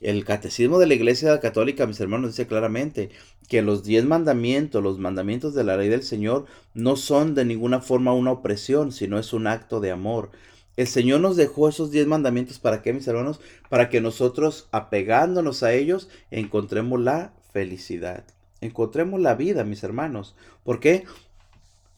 El 0.00 0.24
catecismo 0.26 0.78
de 0.78 0.86
la 0.86 0.94
Iglesia 0.94 1.40
Católica, 1.40 1.86
mis 1.86 2.00
hermanos, 2.00 2.32
dice 2.32 2.46
claramente 2.46 3.10
que 3.48 3.62
los 3.62 3.82
diez 3.82 4.04
mandamientos, 4.04 4.82
los 4.82 4.98
mandamientos 4.98 5.54
de 5.54 5.64
la 5.64 5.76
ley 5.78 5.88
del 5.88 6.02
Señor, 6.02 6.44
no 6.74 6.96
son 6.96 7.34
de 7.34 7.46
ninguna 7.46 7.80
forma 7.80 8.12
una 8.12 8.32
opresión, 8.32 8.92
sino 8.92 9.18
es 9.18 9.32
un 9.32 9.46
acto 9.46 9.80
de 9.80 9.90
amor. 9.90 10.30
El 10.76 10.86
Señor 10.86 11.20
nos 11.20 11.36
dejó 11.36 11.68
esos 11.70 11.90
diez 11.90 12.06
mandamientos 12.06 12.58
para 12.58 12.82
qué, 12.82 12.92
mis 12.92 13.08
hermanos? 13.08 13.40
Para 13.70 13.88
que 13.88 14.02
nosotros, 14.02 14.68
apegándonos 14.72 15.62
a 15.62 15.72
ellos, 15.72 16.10
encontremos 16.30 17.00
la 17.00 17.32
felicidad. 17.54 18.24
Encontremos 18.60 19.20
la 19.20 19.34
vida, 19.34 19.64
mis 19.64 19.82
hermanos. 19.82 20.34
¿Por 20.64 20.80
qué? 20.80 21.04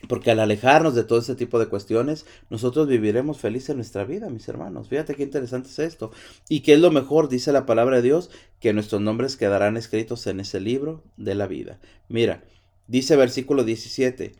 Porque 0.07 0.31
al 0.31 0.39
alejarnos 0.39 0.95
de 0.95 1.03
todo 1.03 1.19
ese 1.19 1.35
tipo 1.35 1.59
de 1.59 1.67
cuestiones, 1.67 2.25
nosotros 2.51 2.87
viviremos 2.87 3.39
felices 3.39 3.71
en 3.71 3.77
nuestra 3.79 4.05
vida, 4.05 4.31
mis 4.31 4.49
hermanos. 4.49 4.89
Fíjate 4.89 5.17
qué 5.17 5.25
interesante 5.25 5.71
es 5.71 5.79
esto. 5.81 6.13
Y 6.49 6.61
qué 6.61 6.75
es 6.75 6.81
lo 6.81 6.93
mejor, 6.93 7.29
dice 7.29 7.51
la 7.51 7.67
palabra 7.67 7.97
de 7.97 8.03
Dios, 8.03 8.31
que 8.61 8.73
nuestros 8.73 9.01
nombres 9.01 9.37
quedarán 9.37 9.77
escritos 9.77 10.27
en 10.29 10.39
ese 10.39 10.61
libro 10.61 11.03
de 11.17 11.35
la 11.35 11.49
vida. 11.49 11.81
Mira, 12.09 12.45
dice 12.87 13.17
versículo 13.17 13.65
17, 13.65 14.35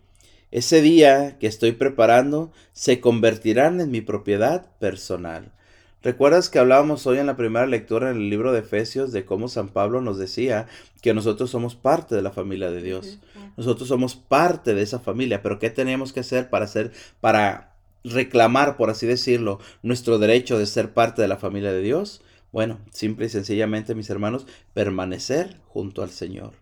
ese 0.53 0.81
día 0.81 1.39
que 1.39 1.49
estoy 1.49 1.73
preparando 1.73 2.53
se 2.73 3.01
convertirán 3.01 3.81
en 3.81 3.91
mi 3.91 4.01
propiedad 4.01 4.71
personal. 4.79 5.53
¿Recuerdas 6.03 6.49
que 6.49 6.61
hablábamos 6.61 7.07
hoy 7.09 7.19
en 7.19 7.27
la 7.27 7.37
primera 7.37 7.67
lectura 7.67 8.11
en 8.11 8.19
el 8.19 8.31
libro 8.31 8.53
de 8.53 8.61
Efesios 8.61 9.11
de 9.11 9.25
cómo 9.25 9.49
San 9.49 9.69
Pablo 9.69 10.01
nos 10.01 10.17
decía 10.17 10.69
que 11.03 11.13
nosotros 11.13 11.51
somos 11.51 11.75
parte 11.75 12.15
de 12.15 12.23
la 12.23 12.31
familia 12.31 12.71
de 12.71 12.81
Dios? 12.81 13.19
Nosotros 13.57 13.89
somos 13.89 14.15
parte 14.15 14.75
de 14.75 14.83
esa 14.83 15.01
familia, 15.01 15.43
pero 15.43 15.59
¿qué 15.59 15.71
tenemos 15.71 16.13
que 16.13 16.21
hacer 16.21 16.51
para 16.51 16.67
hacer 16.67 16.93
para 17.21 17.75
reclamar, 18.05 18.77
por 18.77 18.91
así 18.91 19.09
decirlo, 19.09 19.59
nuestro 19.83 20.21
derecho 20.21 20.57
de 20.57 20.67
ser 20.67 20.95
parte 20.95 21.21
de 21.21 21.29
la 21.29 21.37
familia 21.37 21.73
de 21.73 21.83
Dios? 21.83 22.23
Bueno, 22.53 22.79
simple 22.93 23.27
y 23.27 23.29
sencillamente, 23.29 23.97
mis 23.97 24.09
hermanos, 24.09 24.47
permanecer 24.75 25.57
junto 25.67 26.05
al 26.05 26.11
Señor. 26.11 26.53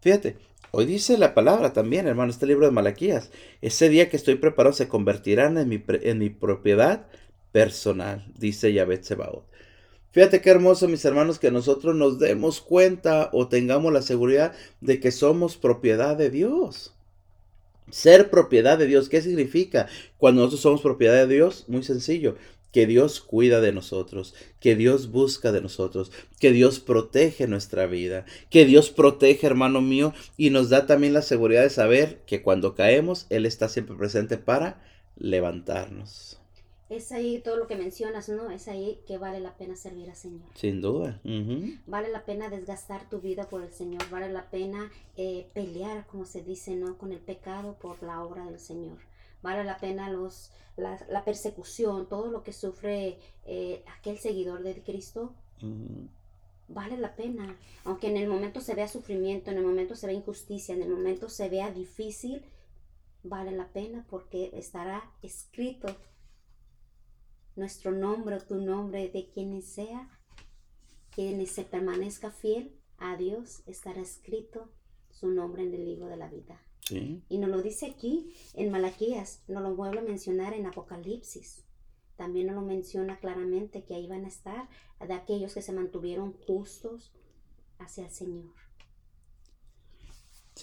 Fíjate, 0.00 0.36
hoy 0.72 0.84
dice 0.84 1.16
la 1.16 1.34
palabra 1.34 1.72
también, 1.72 2.08
hermano, 2.08 2.32
este 2.32 2.46
libro 2.46 2.66
de 2.66 2.72
Malaquías. 2.72 3.30
Ese 3.62 3.88
día 3.88 4.10
que 4.10 4.16
estoy 4.16 4.34
preparado 4.34 4.74
se 4.74 4.88
convertirán 4.88 5.58
en 5.58 5.68
mi, 5.68 5.80
en 5.88 6.18
mi 6.18 6.28
propiedad 6.28 7.06
personal, 7.52 8.24
dice 8.38 8.72
Yahvé 8.72 9.02
Sebaot. 9.02 9.44
Fíjate 10.12 10.40
qué 10.40 10.50
hermoso, 10.50 10.88
mis 10.88 11.04
hermanos, 11.04 11.38
que 11.38 11.52
nosotros 11.52 11.94
nos 11.94 12.18
demos 12.18 12.60
cuenta 12.60 13.30
o 13.32 13.46
tengamos 13.46 13.92
la 13.92 14.02
seguridad 14.02 14.52
de 14.80 14.98
que 14.98 15.12
somos 15.12 15.56
propiedad 15.56 16.16
de 16.16 16.30
Dios. 16.30 16.92
Ser 17.90 18.28
propiedad 18.28 18.76
de 18.76 18.86
Dios, 18.86 19.08
¿qué 19.08 19.22
significa? 19.22 19.88
Cuando 20.18 20.40
nosotros 20.40 20.62
somos 20.62 20.82
propiedad 20.82 21.14
de 21.14 21.32
Dios, 21.32 21.64
muy 21.68 21.84
sencillo, 21.84 22.34
que 22.72 22.86
Dios 22.86 23.20
cuida 23.20 23.60
de 23.60 23.72
nosotros, 23.72 24.34
que 24.58 24.74
Dios 24.74 25.10
busca 25.10 25.52
de 25.52 25.60
nosotros, 25.60 26.10
que 26.40 26.50
Dios 26.50 26.80
protege 26.80 27.46
nuestra 27.46 27.86
vida, 27.86 28.26
que 28.48 28.64
Dios 28.64 28.90
protege, 28.90 29.46
hermano 29.46 29.80
mío, 29.80 30.12
y 30.36 30.50
nos 30.50 30.70
da 30.70 30.86
también 30.86 31.12
la 31.12 31.22
seguridad 31.22 31.62
de 31.62 31.70
saber 31.70 32.20
que 32.26 32.42
cuando 32.42 32.74
caemos, 32.74 33.26
Él 33.30 33.46
está 33.46 33.68
siempre 33.68 33.96
presente 33.96 34.38
para 34.38 34.82
levantarnos 35.16 36.39
es 36.90 37.12
ahí 37.12 37.38
todo 37.38 37.56
lo 37.56 37.68
que 37.68 37.76
mencionas, 37.76 38.28
¿no? 38.28 38.50
Es 38.50 38.66
ahí 38.66 39.00
que 39.06 39.16
vale 39.16 39.38
la 39.38 39.56
pena 39.56 39.76
servir 39.76 40.10
al 40.10 40.16
Señor. 40.16 40.48
Sin 40.54 40.80
duda. 40.82 41.20
Vale 41.86 42.10
la 42.10 42.24
pena 42.24 42.50
desgastar 42.50 43.08
tu 43.08 43.20
vida 43.20 43.48
por 43.48 43.62
el 43.62 43.72
Señor, 43.72 44.02
vale 44.10 44.30
la 44.30 44.50
pena 44.50 44.90
eh, 45.16 45.48
pelear, 45.54 46.04
como 46.08 46.24
se 46.24 46.42
dice, 46.42 46.74
¿no? 46.74 46.98
Con 46.98 47.12
el 47.12 47.20
pecado 47.20 47.78
por 47.78 48.02
la 48.02 48.24
obra 48.24 48.44
del 48.44 48.58
Señor. 48.58 48.98
Vale 49.40 49.62
la 49.62 49.78
pena 49.78 50.10
los, 50.10 50.50
la, 50.76 51.24
persecución, 51.24 52.08
todo 52.08 52.28
lo 52.28 52.42
que 52.42 52.52
sufre 52.52 53.18
eh, 53.46 53.84
aquel 53.98 54.18
seguidor 54.18 54.64
de 54.64 54.82
Cristo. 54.82 55.32
Vale 56.66 56.98
la 56.98 57.14
pena. 57.14 57.56
Aunque 57.84 58.08
en 58.08 58.16
el 58.16 58.28
momento 58.28 58.60
se 58.60 58.74
vea 58.74 58.88
sufrimiento, 58.88 59.52
en 59.52 59.58
el 59.58 59.64
momento 59.64 59.94
se 59.94 60.08
vea 60.08 60.16
injusticia, 60.16 60.74
en 60.74 60.82
el 60.82 60.90
momento 60.90 61.28
se 61.28 61.48
vea 61.48 61.70
difícil, 61.70 62.42
vale 63.22 63.52
la 63.52 63.68
pena 63.68 64.04
porque 64.10 64.50
estará 64.54 65.08
escrito 65.22 65.96
nuestro 67.60 67.92
nombre 67.92 68.36
o 68.36 68.40
tu 68.40 68.56
nombre 68.56 69.08
de 69.10 69.28
quien 69.28 69.62
sea, 69.62 70.08
quienes 71.14 71.50
se 71.52 71.62
permanezca 71.62 72.30
fiel 72.30 72.74
a 72.96 73.16
Dios, 73.16 73.62
estará 73.66 74.00
escrito 74.00 74.72
su 75.10 75.28
nombre 75.28 75.62
en 75.62 75.74
el 75.74 75.84
libro 75.84 76.06
de 76.06 76.16
la 76.16 76.28
vida. 76.28 76.60
Y 77.28 77.38
nos 77.38 77.50
lo 77.50 77.62
dice 77.62 77.86
aquí 77.86 78.34
en 78.54 78.72
Malaquías, 78.72 79.44
nos 79.46 79.62
lo 79.62 79.76
vuelve 79.76 80.00
a 80.00 80.02
mencionar 80.02 80.54
en 80.54 80.66
Apocalipsis. 80.66 81.62
También 82.16 82.48
nos 82.48 82.56
lo 82.56 82.62
menciona 82.62 83.20
claramente 83.20 83.84
que 83.84 83.94
ahí 83.94 84.08
van 84.08 84.24
a 84.24 84.28
estar 84.28 84.68
de 84.98 85.14
aquellos 85.14 85.54
que 85.54 85.62
se 85.62 85.72
mantuvieron 85.72 86.32
justos 86.32 87.12
hacia 87.78 88.06
el 88.06 88.10
Señor. 88.10 88.54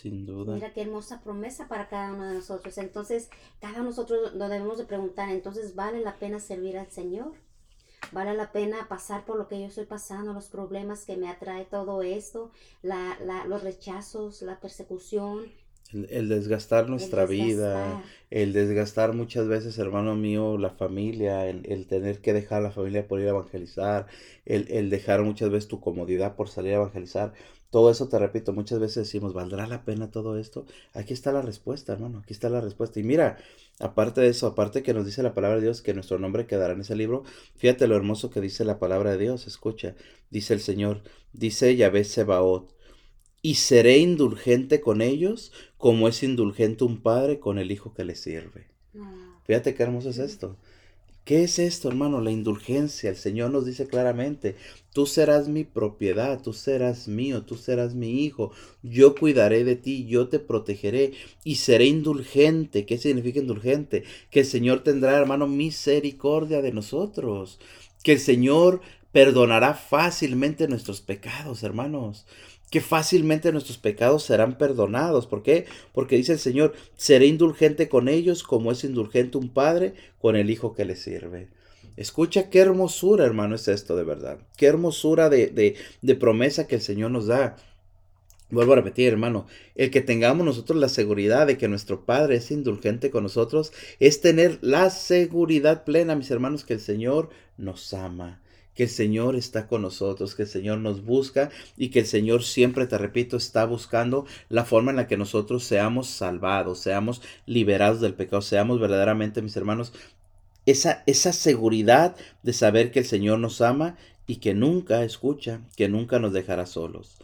Sin 0.02 0.26
duda. 0.26 0.54
Mira 0.54 0.74
qué 0.74 0.82
hermosa 0.82 1.22
promesa 1.22 1.68
para 1.68 1.90
cada 1.90 2.14
uno 2.14 2.28
de 2.28 2.36
nosotros. 2.36 2.78
Entonces, 2.78 3.30
cada 3.60 3.74
uno 3.74 3.84
de 3.84 3.90
nosotros 3.90 4.34
lo 4.36 4.48
debemos 4.48 4.78
de 4.78 4.86
preguntar, 4.86 5.30
entonces, 5.30 5.74
¿vale 5.74 6.02
la 6.02 6.20
pena 6.20 6.40
servir 6.40 6.78
al 6.78 6.92
Señor? 6.92 7.34
¿Vale 8.12 8.36
la 8.36 8.52
pena 8.52 8.88
pasar 8.88 9.26
por 9.26 9.38
lo 9.38 9.48
que 9.48 9.60
yo 9.60 9.66
estoy 9.66 9.86
pasando, 9.86 10.34
los 10.34 10.48
problemas 10.48 11.04
que 11.04 11.18
me 11.18 11.30
atrae 11.30 11.66
todo 11.66 12.04
esto, 12.04 12.52
la, 12.84 13.18
la, 13.26 13.46
los 13.46 13.64
rechazos, 13.64 14.42
la 14.44 14.60
persecución? 14.60 15.46
El, 15.94 16.28
desgastar 16.28 16.90
nuestra 16.90 17.26
vida, 17.26 18.04
el 18.30 18.52
desgastar 18.52 19.14
muchas 19.14 19.48
veces, 19.48 19.80
hermano 19.80 20.16
mío, 20.16 20.58
la 20.58 20.70
familia, 20.70 21.48
el, 21.48 21.66
el, 21.66 21.88
tener 21.88 22.20
que 22.20 22.34
dejar 22.34 22.62
la 22.62 22.72
familia 22.72 23.08
por 23.08 23.22
ir 23.22 23.28
a 23.28 23.30
evangelizar, 23.30 24.06
el, 24.46 24.68
el 24.70 24.90
dejar 24.90 25.24
muchas 25.24 25.50
veces 25.50 25.70
tu 25.70 25.80
comodidad 25.80 26.36
por 26.36 26.50
salir 26.50 26.74
a 26.74 26.76
evangelizar. 26.76 27.34
Todo 27.70 27.92
eso, 27.92 28.08
te 28.08 28.18
repito, 28.18 28.54
muchas 28.54 28.80
veces 28.80 29.06
decimos, 29.06 29.34
¿valdrá 29.34 29.68
la 29.68 29.84
pena 29.84 30.10
todo 30.10 30.38
esto? 30.38 30.66
Aquí 30.94 31.14
está 31.14 31.34
la 31.34 31.42
respuesta, 31.42 31.94
hermano, 31.94 32.20
aquí 32.20 32.34
está 32.34 32.50
la 32.50 32.62
respuesta. 32.62 33.00
Y 33.00 33.04
mira, 33.04 33.38
aparte 33.80 34.22
de 34.22 34.30
eso, 34.30 34.48
aparte 34.48 34.84
que 34.84 34.94
nos 34.94 35.06
dice 35.06 35.22
la 35.22 35.34
palabra 35.34 35.58
de 35.58 35.64
Dios 35.64 35.82
que 35.82 35.94
nuestro 35.94 36.18
nombre 36.18 36.48
quedará 36.48 36.74
en 36.74 36.82
ese 36.82 36.96
libro, 36.96 37.24
fíjate 37.58 37.88
lo 37.88 37.96
hermoso 37.96 38.30
que 38.30 38.40
dice 38.40 38.64
la 38.64 38.80
palabra 38.80 39.12
de 39.12 39.18
Dios, 39.18 39.48
escucha, 39.48 39.96
dice 40.30 40.54
el 40.54 40.62
Señor, 40.62 41.04
dice 41.34 41.76
Yahvé 41.76 42.06
Sebaot, 42.06 42.74
y 43.42 43.56
seré 43.56 43.98
indulgente 43.98 44.82
con 44.82 45.02
ellos 45.02 45.52
como 45.78 46.08
es 46.08 46.24
indulgente 46.24 46.86
un 46.86 47.02
padre 47.02 47.40
con 47.40 47.60
el 47.60 47.72
hijo 47.72 47.94
que 47.94 48.06
le 48.06 48.16
sirve. 48.16 48.68
Ah. 48.98 49.40
Fíjate 49.46 49.76
qué 49.76 49.84
hermoso 49.84 50.10
es 50.10 50.18
esto. 50.18 50.58
¿Qué 51.28 51.44
es 51.44 51.60
esto, 51.60 51.90
hermano? 51.90 52.22
La 52.22 52.32
indulgencia. 52.32 53.10
El 53.10 53.18
Señor 53.18 53.52
nos 53.52 53.66
dice 53.66 53.86
claramente, 53.86 54.56
tú 54.94 55.06
serás 55.06 55.50
mi 55.50 55.66
propiedad, 55.66 56.42
tú 56.42 56.54
serás 56.54 57.10
mío, 57.10 57.44
tú 57.44 57.58
serás 57.58 57.96
mi 57.96 58.24
hijo, 58.24 58.54
yo 58.82 59.14
cuidaré 59.14 59.66
de 59.66 59.76
ti, 59.76 60.06
yo 60.08 60.30
te 60.30 60.40
protegeré 60.40 61.12
y 61.44 61.56
seré 61.56 61.84
indulgente. 61.84 62.86
¿Qué 62.86 62.98
significa 62.98 63.42
indulgente? 63.42 64.06
Que 64.32 64.40
el 64.40 64.46
Señor 64.46 64.84
tendrá, 64.84 65.18
hermano, 65.18 65.48
misericordia 65.48 66.62
de 66.62 66.72
nosotros, 66.72 67.60
que 68.04 68.14
el 68.14 68.20
Señor 68.20 68.80
perdonará 69.12 69.74
fácilmente 69.74 70.70
nuestros 70.70 71.02
pecados, 71.02 71.62
hermanos 71.62 72.26
que 72.70 72.82
fácilmente 72.82 73.52
nuestros 73.52 73.78
pecados 73.78 74.24
serán 74.24 74.58
perdonados. 74.58 75.28
¿Por 75.28 75.44
qué? 75.44 75.66
Porque 75.94 76.18
dice 76.18 76.34
el 76.34 76.40
Señor, 76.40 76.74
seré 76.96 77.28
indulgente 77.28 77.90
con 77.90 78.08
ellos 78.08 78.44
como 78.44 78.72
es 78.72 78.84
indulgente 78.84 79.38
un 79.38 79.50
padre 79.50 79.94
con 80.20 80.36
el 80.36 80.50
hijo 80.50 80.74
que 80.74 80.86
le 80.86 80.96
sirve. 80.96 81.48
Escucha 81.96 82.50
qué 82.50 82.60
hermosura, 82.60 83.26
hermano, 83.26 83.56
es 83.56 83.68
esto 83.68 83.96
de 83.96 84.04
verdad. 84.04 84.40
Qué 84.56 84.68
hermosura 84.68 85.30
de, 85.30 85.48
de, 85.48 85.76
de 86.02 86.16
promesa 86.16 86.68
que 86.68 86.76
el 86.76 86.82
Señor 86.82 87.12
nos 87.12 87.28
da. 87.28 87.56
Vuelvo 88.50 88.74
a 88.74 88.78
repetir, 88.78 89.10
hermano, 89.10 89.46
el 89.76 89.92
que 89.92 90.02
tengamos 90.02 90.46
nosotros 90.46 90.80
la 90.80 90.88
seguridad 90.88 91.48
de 91.48 91.58
que 91.58 91.68
nuestro 91.68 92.06
Padre 92.06 92.38
es 92.38 92.50
indulgente 92.50 93.10
con 93.10 93.24
nosotros 93.24 93.74
es 94.00 94.22
tener 94.22 94.60
la 94.62 94.90
seguridad 94.90 95.84
plena, 95.84 96.16
mis 96.16 96.32
hermanos, 96.32 96.64
que 96.64 96.76
el 96.76 96.80
Señor 96.80 97.30
nos 97.58 97.94
ama, 97.94 98.42
que 98.78 98.84
el 98.84 98.90
Señor 98.90 99.36
está 99.36 99.68
con 99.68 99.82
nosotros, 99.82 100.36
que 100.36 100.44
el 100.44 100.48
Señor 100.48 100.78
nos 100.78 101.04
busca 101.04 101.50
y 101.78 101.90
que 101.90 102.02
el 102.02 102.06
Señor 102.06 102.44
siempre, 102.44 102.86
te 102.86 103.00
repito, 103.00 103.36
está 103.36 103.66
buscando 103.66 104.28
la 104.50 104.66
forma 104.66 104.92
en 104.92 104.98
la 104.98 105.08
que 105.08 105.18
nosotros 105.18 105.64
seamos 105.64 106.08
salvados, 106.08 106.80
seamos 106.80 107.24
liberados 107.48 108.02
del 108.02 108.14
pecado, 108.14 108.44
seamos 108.44 108.80
verdaderamente, 108.80 109.42
mis 109.42 109.58
hermanos, 109.58 109.94
esa, 110.68 111.02
esa 111.08 111.34
seguridad 111.34 112.16
de 112.44 112.54
saber 112.54 112.92
que 112.92 113.00
el 113.00 113.06
Señor 113.06 113.40
nos 113.40 113.62
ama 113.62 113.98
y 114.28 114.36
que 114.36 114.54
nunca 114.54 115.04
escucha, 115.04 115.62
que 115.76 115.90
nunca 115.90 116.20
nos 116.20 116.32
dejará 116.32 116.68
solos. 116.68 117.18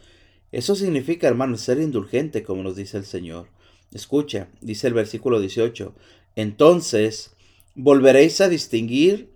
Eso 0.50 0.74
significa, 0.74 1.28
hermanos, 1.28 1.60
ser 1.60 1.78
indulgente, 1.78 2.42
como 2.42 2.64
nos 2.64 2.74
dice 2.74 2.96
el 2.96 3.04
Señor. 3.04 3.46
Escucha, 3.92 4.48
dice 4.60 4.88
el 4.88 4.94
versículo 4.94 5.38
18. 5.38 5.94
Entonces 6.34 7.36
volveréis 7.76 8.40
a 8.40 8.48
distinguir 8.48 9.33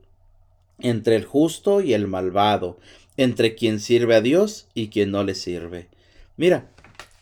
entre 0.80 1.16
el 1.16 1.24
justo 1.24 1.80
y 1.80 1.94
el 1.94 2.06
malvado, 2.06 2.78
entre 3.16 3.54
quien 3.54 3.80
sirve 3.80 4.14
a 4.14 4.20
Dios 4.20 4.68
y 4.74 4.88
quien 4.88 5.10
no 5.10 5.24
le 5.24 5.34
sirve. 5.34 5.88
Mira, 6.36 6.68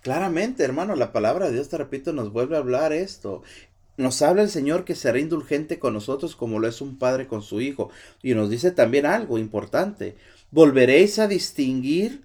claramente, 0.02 0.62
hermano, 0.62 0.94
la 0.94 1.12
palabra 1.12 1.46
de 1.46 1.52
Dios, 1.52 1.68
te 1.68 1.78
repito, 1.78 2.12
nos 2.12 2.32
vuelve 2.32 2.56
a 2.56 2.60
hablar 2.60 2.92
esto. 2.92 3.42
Nos 3.96 4.20
habla 4.20 4.42
el 4.42 4.50
Señor 4.50 4.84
que 4.84 4.94
será 4.94 5.18
indulgente 5.18 5.78
con 5.78 5.94
nosotros 5.94 6.36
como 6.36 6.58
lo 6.58 6.68
es 6.68 6.82
un 6.82 6.98
padre 6.98 7.26
con 7.26 7.42
su 7.42 7.62
hijo. 7.62 7.90
Y 8.22 8.34
nos 8.34 8.50
dice 8.50 8.70
también 8.70 9.06
algo 9.06 9.38
importante. 9.38 10.16
Volveréis 10.50 11.18
a 11.18 11.28
distinguir 11.28 12.22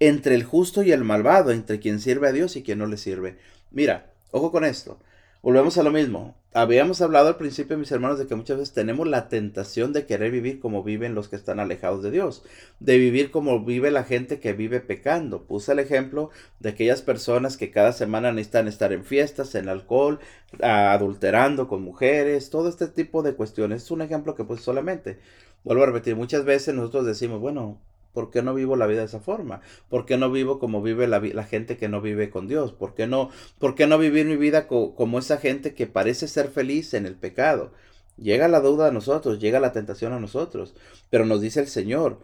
entre 0.00 0.34
el 0.34 0.42
justo 0.42 0.82
y 0.82 0.90
el 0.90 1.04
malvado, 1.04 1.52
entre 1.52 1.78
quien 1.78 2.00
sirve 2.00 2.28
a 2.28 2.32
Dios 2.32 2.56
y 2.56 2.62
quien 2.62 2.78
no 2.78 2.86
le 2.86 2.96
sirve. 2.96 3.38
Mira, 3.70 4.12
ojo 4.32 4.50
con 4.50 4.64
esto. 4.64 4.98
Volvemos 5.40 5.78
a 5.78 5.82
lo 5.82 5.92
mismo. 5.92 6.34
Habíamos 6.56 7.00
hablado 7.00 7.26
al 7.26 7.36
principio, 7.36 7.76
mis 7.76 7.90
hermanos, 7.90 8.16
de 8.16 8.28
que 8.28 8.36
muchas 8.36 8.58
veces 8.58 8.72
tenemos 8.72 9.08
la 9.08 9.28
tentación 9.28 9.92
de 9.92 10.06
querer 10.06 10.30
vivir 10.30 10.60
como 10.60 10.84
viven 10.84 11.16
los 11.16 11.28
que 11.28 11.34
están 11.34 11.58
alejados 11.58 12.00
de 12.04 12.12
Dios, 12.12 12.44
de 12.78 12.96
vivir 12.96 13.32
como 13.32 13.64
vive 13.64 13.90
la 13.90 14.04
gente 14.04 14.38
que 14.38 14.52
vive 14.52 14.78
pecando. 14.78 15.46
Puse 15.46 15.72
el 15.72 15.80
ejemplo 15.80 16.30
de 16.60 16.68
aquellas 16.68 17.02
personas 17.02 17.56
que 17.56 17.72
cada 17.72 17.92
semana 17.92 18.30
necesitan 18.30 18.68
estar 18.68 18.92
en 18.92 19.04
fiestas, 19.04 19.56
en 19.56 19.68
alcohol, 19.68 20.20
adulterando 20.62 21.66
con 21.66 21.82
mujeres, 21.82 22.50
todo 22.50 22.68
este 22.68 22.86
tipo 22.86 23.24
de 23.24 23.34
cuestiones. 23.34 23.82
Es 23.82 23.90
un 23.90 24.02
ejemplo 24.02 24.36
que 24.36 24.44
pues 24.44 24.60
solamente. 24.60 25.18
Vuelvo 25.64 25.82
a 25.82 25.86
repetir, 25.86 26.14
muchas 26.14 26.44
veces 26.44 26.72
nosotros 26.72 27.04
decimos, 27.04 27.40
bueno, 27.40 27.80
¿Por 28.14 28.30
qué 28.30 28.42
no 28.42 28.54
vivo 28.54 28.76
la 28.76 28.86
vida 28.86 29.00
de 29.00 29.06
esa 29.06 29.20
forma? 29.20 29.60
¿Por 29.90 30.06
qué 30.06 30.16
no 30.16 30.30
vivo 30.30 30.58
como 30.58 30.80
vive 30.80 31.06
la, 31.06 31.44
gente 31.44 31.76
que 31.76 31.88
no 31.88 32.00
vive 32.00 32.30
con 32.30 32.48
Dios? 32.48 32.72
¿Por 32.72 32.94
qué 32.94 33.06
no, 33.06 33.28
por 33.58 33.74
qué 33.74 33.86
no 33.86 33.98
vivir 33.98 34.24
mi 34.24 34.36
vida 34.36 34.66
como 34.68 35.18
esa 35.18 35.36
gente 35.38 35.74
que 35.74 35.86
parece 35.86 36.28
ser 36.28 36.48
feliz 36.48 36.94
en 36.94 37.04
el 37.04 37.16
pecado? 37.16 37.72
Llega 38.16 38.46
la 38.46 38.60
duda 38.60 38.86
a 38.86 38.92
nosotros, 38.92 39.40
llega 39.40 39.58
la 39.58 39.72
tentación 39.72 40.12
a 40.12 40.20
nosotros, 40.20 40.74
pero 41.10 41.26
nos 41.26 41.40
dice 41.40 41.58
el 41.58 41.66
Señor, 41.66 42.20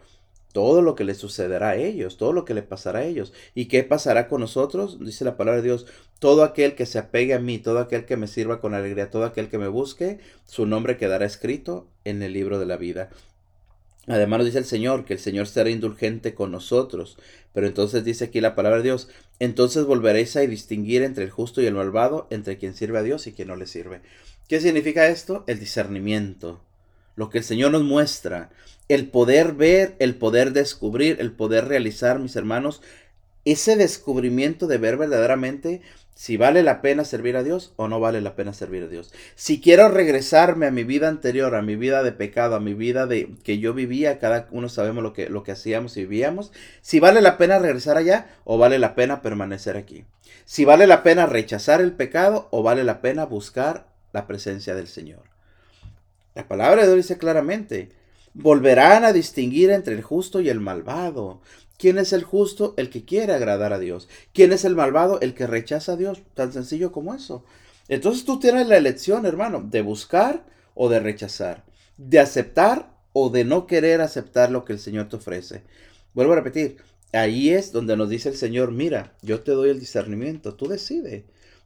todo 0.53 0.81
lo 0.81 0.95
que 0.95 1.03
le 1.03 1.15
sucederá 1.15 1.69
a 1.69 1.75
ellos, 1.75 2.17
todo 2.17 2.33
lo 2.33 2.45
que 2.45 2.53
le 2.53 2.63
pasará 2.63 2.99
a 2.99 3.05
ellos. 3.05 3.33
¿Y 3.55 3.65
qué 3.65 3.83
pasará 3.83 4.27
con 4.27 4.41
nosotros? 4.41 4.99
Dice 4.99 5.25
la 5.25 5.37
palabra 5.37 5.61
de 5.61 5.67
Dios, 5.67 5.87
todo 6.19 6.43
aquel 6.43 6.75
que 6.75 6.85
se 6.85 6.99
apegue 6.99 7.33
a 7.33 7.39
mí, 7.39 7.57
todo 7.57 7.79
aquel 7.79 8.05
que 8.05 8.17
me 8.17 8.27
sirva 8.27 8.59
con 8.59 8.73
alegría, 8.73 9.09
todo 9.09 9.25
aquel 9.25 9.49
que 9.49 9.57
me 9.57 9.67
busque, 9.67 10.19
su 10.45 10.65
nombre 10.65 10.97
quedará 10.97 11.25
escrito 11.25 11.87
en 12.03 12.21
el 12.21 12.33
libro 12.33 12.59
de 12.59 12.65
la 12.65 12.77
vida. 12.77 13.09
Además 14.07 14.39
nos 14.39 14.45
dice 14.47 14.57
el 14.57 14.65
Señor 14.65 15.05
que 15.05 15.13
el 15.13 15.19
Señor 15.19 15.47
será 15.47 15.69
indulgente 15.69 16.33
con 16.33 16.51
nosotros. 16.51 17.17
Pero 17.53 17.67
entonces 17.67 18.03
dice 18.03 18.25
aquí 18.25 18.41
la 18.41 18.55
palabra 18.55 18.77
de 18.77 18.83
Dios, 18.83 19.09
entonces 19.39 19.85
volveréis 19.85 20.35
a 20.35 20.41
distinguir 20.41 21.03
entre 21.03 21.23
el 21.23 21.29
justo 21.29 21.61
y 21.61 21.67
el 21.67 21.75
malvado, 21.75 22.27
entre 22.29 22.57
quien 22.57 22.73
sirve 22.73 22.99
a 22.99 23.03
Dios 23.03 23.27
y 23.27 23.33
quien 23.33 23.49
no 23.49 23.55
le 23.55 23.67
sirve. 23.67 24.01
¿Qué 24.47 24.59
significa 24.59 25.07
esto? 25.07 25.43
El 25.47 25.59
discernimiento. 25.59 26.61
Lo 27.15 27.29
que 27.29 27.39
el 27.39 27.43
Señor 27.43 27.71
nos 27.71 27.83
muestra. 27.83 28.49
El 28.87 29.07
poder 29.07 29.53
ver, 29.53 29.95
el 29.99 30.15
poder 30.15 30.51
descubrir, 30.51 31.17
el 31.19 31.31
poder 31.31 31.67
realizar, 31.67 32.19
mis 32.19 32.35
hermanos, 32.35 32.81
ese 33.45 33.75
descubrimiento 33.75 34.67
de 34.67 34.77
ver 34.77 34.97
verdaderamente 34.97 35.81
si 36.21 36.37
vale 36.37 36.61
la 36.61 36.83
pena 36.83 37.03
servir 37.03 37.35
a 37.35 37.41
Dios 37.41 37.73
o 37.77 37.87
no 37.87 37.99
vale 37.99 38.21
la 38.21 38.35
pena 38.35 38.53
servir 38.53 38.83
a 38.83 38.87
Dios. 38.87 39.11
Si 39.33 39.59
quiero 39.59 39.89
regresarme 39.89 40.67
a 40.67 40.71
mi 40.71 40.83
vida 40.83 41.07
anterior, 41.07 41.55
a 41.55 41.63
mi 41.63 41.75
vida 41.75 42.03
de 42.03 42.11
pecado, 42.11 42.55
a 42.55 42.59
mi 42.59 42.75
vida 42.75 43.07
de 43.07 43.31
que 43.43 43.57
yo 43.57 43.73
vivía, 43.73 44.19
cada 44.19 44.47
uno 44.51 44.69
sabemos 44.69 45.01
lo 45.01 45.13
que, 45.13 45.31
lo 45.31 45.41
que 45.41 45.53
hacíamos 45.53 45.97
y 45.97 46.01
vivíamos, 46.01 46.51
si 46.83 46.99
vale 46.99 47.21
la 47.21 47.39
pena 47.39 47.57
regresar 47.57 47.97
allá 47.97 48.27
o 48.43 48.59
vale 48.59 48.77
la 48.77 48.93
pena 48.93 49.23
permanecer 49.23 49.77
aquí. 49.77 50.05
Si 50.45 50.63
vale 50.63 50.85
la 50.85 51.01
pena 51.01 51.25
rechazar 51.25 51.81
el 51.81 51.91
pecado 51.91 52.49
o 52.51 52.61
vale 52.61 52.83
la 52.83 53.01
pena 53.01 53.25
buscar 53.25 53.87
la 54.13 54.27
presencia 54.27 54.75
del 54.75 54.87
Señor. 54.87 55.23
La 56.35 56.47
palabra 56.47 56.83
de 56.83 56.87
Dios 56.87 56.97
dice 56.97 57.17
claramente, 57.17 57.89
volverán 58.33 59.03
a 59.03 59.13
distinguir 59.13 59.71
entre 59.71 59.93
el 59.95 60.01
justo 60.01 60.41
y 60.41 60.49
el 60.49 60.59
malvado. 60.59 61.41
¿Quién 61.77 61.97
es 61.97 62.13
el 62.13 62.23
justo? 62.23 62.73
El 62.77 62.89
que 62.89 63.05
quiere 63.05 63.33
agradar 63.33 63.73
a 63.73 63.79
Dios. 63.79 64.07
¿Quién 64.33 64.53
es 64.53 64.65
el 64.65 64.75
malvado? 64.75 65.19
El 65.21 65.33
que 65.33 65.47
rechaza 65.47 65.93
a 65.93 65.97
Dios. 65.97 66.21
Tan 66.35 66.53
sencillo 66.53 66.91
como 66.91 67.13
eso. 67.13 67.43
Entonces 67.87 68.23
tú 68.23 68.39
tienes 68.39 68.67
la 68.67 68.77
elección, 68.77 69.25
hermano, 69.25 69.61
de 69.67 69.81
buscar 69.81 70.45
o 70.75 70.89
de 70.89 70.99
rechazar, 70.99 71.65
de 71.97 72.19
aceptar 72.19 72.93
o 73.13 73.29
de 73.29 73.43
no 73.43 73.67
querer 73.67 73.99
aceptar 74.01 74.51
lo 74.51 74.63
que 74.63 74.73
el 74.73 74.79
Señor 74.79 75.09
te 75.09 75.17
ofrece. 75.17 75.63
Vuelvo 76.13 76.33
a 76.33 76.37
repetir, 76.37 76.77
ahí 77.11 77.49
es 77.49 77.71
donde 77.71 77.97
nos 77.97 78.09
dice 78.09 78.29
el 78.29 78.35
Señor, 78.35 78.71
mira, 78.71 79.13
yo 79.21 79.41
te 79.41 79.51
doy 79.51 79.69
el 79.69 79.79
discernimiento, 79.79 80.53
tú 80.53 80.67
decides. 80.67 81.23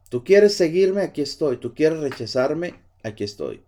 Tú 0.08 0.24
quieres 0.24 0.54
seguirme, 0.54 1.02
aquí 1.02 1.20
estoy. 1.20 1.58
Tú 1.58 1.74
quieres 1.74 2.00
rechazarme, 2.00 2.74
aquí 3.02 3.24
estoy. 3.24 3.62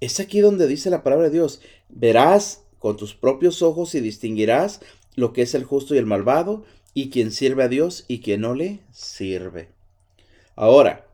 Es 0.00 0.18
aquí 0.18 0.40
donde 0.40 0.66
dice 0.66 0.90
la 0.90 1.02
palabra 1.02 1.26
de 1.26 1.34
Dios, 1.34 1.60
verás 1.88 2.64
con 2.78 2.96
tus 2.96 3.14
propios 3.14 3.60
ojos 3.62 3.94
y 3.94 4.00
distinguirás 4.00 4.80
lo 5.14 5.32
que 5.32 5.42
es 5.42 5.54
el 5.54 5.64
justo 5.64 5.94
y 5.94 5.98
el 5.98 6.06
malvado, 6.06 6.64
y 6.94 7.10
quien 7.10 7.30
sirve 7.30 7.64
a 7.64 7.68
Dios 7.68 8.04
y 8.08 8.20
quien 8.20 8.40
no 8.40 8.54
le 8.54 8.80
sirve. 8.92 9.68
Ahora, 10.56 11.06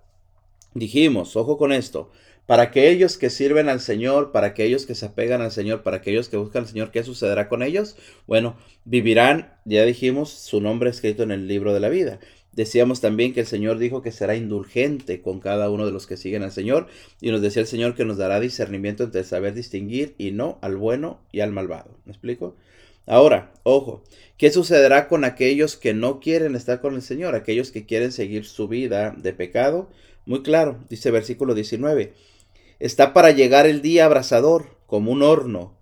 dijimos, 0.74 1.36
ojo 1.36 1.58
con 1.58 1.72
esto, 1.72 2.10
para 2.46 2.64
aquellos 2.64 3.18
que 3.18 3.28
sirven 3.28 3.68
al 3.68 3.80
Señor, 3.80 4.30
para 4.30 4.48
aquellos 4.48 4.86
que 4.86 4.94
se 4.94 5.06
apegan 5.06 5.42
al 5.42 5.50
Señor, 5.50 5.82
para 5.82 5.98
aquellos 5.98 6.28
que 6.28 6.36
buscan 6.36 6.62
al 6.62 6.68
Señor, 6.68 6.92
¿qué 6.92 7.02
sucederá 7.02 7.48
con 7.48 7.62
ellos? 7.62 7.96
Bueno, 8.26 8.56
vivirán, 8.84 9.52
ya 9.64 9.84
dijimos, 9.84 10.30
su 10.30 10.60
nombre 10.60 10.90
escrito 10.90 11.24
en 11.24 11.32
el 11.32 11.48
libro 11.48 11.74
de 11.74 11.80
la 11.80 11.88
vida. 11.88 12.20
Decíamos 12.56 13.02
también 13.02 13.34
que 13.34 13.40
el 13.40 13.46
Señor 13.46 13.78
dijo 13.78 14.00
que 14.00 14.10
será 14.10 14.34
indulgente 14.34 15.20
con 15.20 15.40
cada 15.40 15.68
uno 15.68 15.84
de 15.84 15.92
los 15.92 16.06
que 16.06 16.16
siguen 16.16 16.42
al 16.42 16.52
Señor 16.52 16.86
y 17.20 17.30
nos 17.30 17.42
decía 17.42 17.60
el 17.60 17.68
Señor 17.68 17.94
que 17.94 18.06
nos 18.06 18.16
dará 18.16 18.40
discernimiento 18.40 19.04
entre 19.04 19.24
saber 19.24 19.52
distinguir 19.52 20.14
y 20.16 20.30
no 20.30 20.58
al 20.62 20.76
bueno 20.76 21.20
y 21.32 21.40
al 21.40 21.52
malvado. 21.52 21.90
¿Me 22.06 22.12
explico? 22.12 22.56
Ahora, 23.06 23.52
ojo, 23.62 24.02
¿qué 24.38 24.50
sucederá 24.50 25.06
con 25.06 25.24
aquellos 25.24 25.76
que 25.76 25.92
no 25.92 26.18
quieren 26.18 26.56
estar 26.56 26.80
con 26.80 26.94
el 26.94 27.02
Señor? 27.02 27.34
Aquellos 27.34 27.70
que 27.70 27.84
quieren 27.84 28.10
seguir 28.10 28.46
su 28.46 28.68
vida 28.68 29.14
de 29.16 29.34
pecado. 29.34 29.90
Muy 30.24 30.42
claro, 30.42 30.78
dice 30.88 31.10
versículo 31.10 31.54
19. 31.54 32.14
Está 32.80 33.12
para 33.12 33.32
llegar 33.32 33.66
el 33.66 33.82
día 33.82 34.06
abrasador, 34.06 34.76
como 34.86 35.12
un 35.12 35.22
horno. 35.22 35.76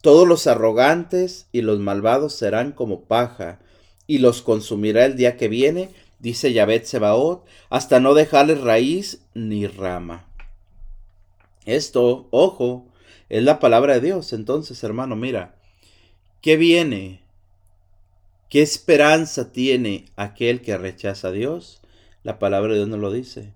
Todos 0.00 0.28
los 0.28 0.46
arrogantes 0.46 1.48
y 1.50 1.62
los 1.62 1.80
malvados 1.80 2.34
serán 2.34 2.72
como 2.72 3.02
paja, 3.02 3.58
y 4.06 4.18
los 4.18 4.42
consumirá 4.42 5.06
el 5.06 5.16
día 5.16 5.36
que 5.36 5.48
viene, 5.48 5.90
dice 6.24 6.52
Yahvet 6.52 6.86
Sebaot, 6.86 7.46
hasta 7.70 8.00
no 8.00 8.14
dejarles 8.14 8.60
raíz 8.60 9.20
ni 9.34 9.68
rama. 9.68 10.26
Esto, 11.64 12.26
ojo, 12.32 12.88
es 13.28 13.44
la 13.44 13.60
palabra 13.60 13.94
de 13.94 14.00
Dios. 14.00 14.32
Entonces, 14.32 14.82
hermano, 14.82 15.14
mira, 15.14 15.54
¿Qué 16.44 16.58
viene? 16.58 17.22
¿Qué 18.50 18.60
esperanza 18.60 19.50
tiene 19.50 20.04
aquel 20.14 20.60
que 20.60 20.76
rechaza 20.76 21.28
a 21.28 21.32
Dios? 21.32 21.80
La 22.22 22.38
palabra 22.38 22.72
de 22.72 22.80
Dios 22.80 22.88
nos 22.90 23.00
lo 23.00 23.10
dice. 23.10 23.54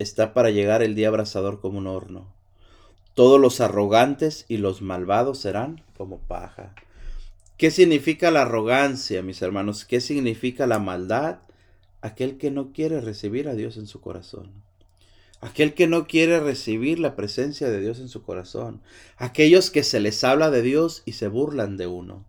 Está 0.00 0.34
para 0.34 0.50
llegar 0.50 0.82
el 0.82 0.96
día 0.96 1.06
abrasador 1.06 1.60
como 1.60 1.78
un 1.78 1.86
horno. 1.86 2.26
Todos 3.14 3.40
los 3.40 3.60
arrogantes 3.60 4.46
y 4.48 4.56
los 4.56 4.82
malvados 4.82 5.38
serán 5.38 5.84
como 5.96 6.18
paja. 6.18 6.74
¿Qué 7.56 7.70
significa 7.70 8.32
la 8.32 8.42
arrogancia, 8.42 9.22
mis 9.22 9.40
hermanos? 9.40 9.84
¿Qué 9.84 10.00
significa 10.00 10.66
la 10.66 10.80
maldad? 10.80 11.38
Aquel 12.00 12.38
que 12.38 12.50
no 12.50 12.72
quiere 12.72 13.00
recibir 13.00 13.48
a 13.48 13.54
Dios 13.54 13.76
en 13.76 13.86
su 13.86 14.00
corazón. 14.00 14.52
Aquel 15.40 15.74
que 15.74 15.86
no 15.86 16.06
quiere 16.06 16.40
recibir 16.40 16.98
la 16.98 17.14
presencia 17.14 17.68
de 17.68 17.80
Dios 17.80 18.00
en 18.00 18.08
su 18.08 18.22
corazón. 18.22 18.80
Aquellos 19.16 19.70
que 19.70 19.84
se 19.84 20.00
les 20.00 20.24
habla 20.24 20.50
de 20.50 20.62
Dios 20.62 21.02
y 21.04 21.12
se 21.12 21.28
burlan 21.28 21.76
de 21.76 21.86
uno. 21.86 22.24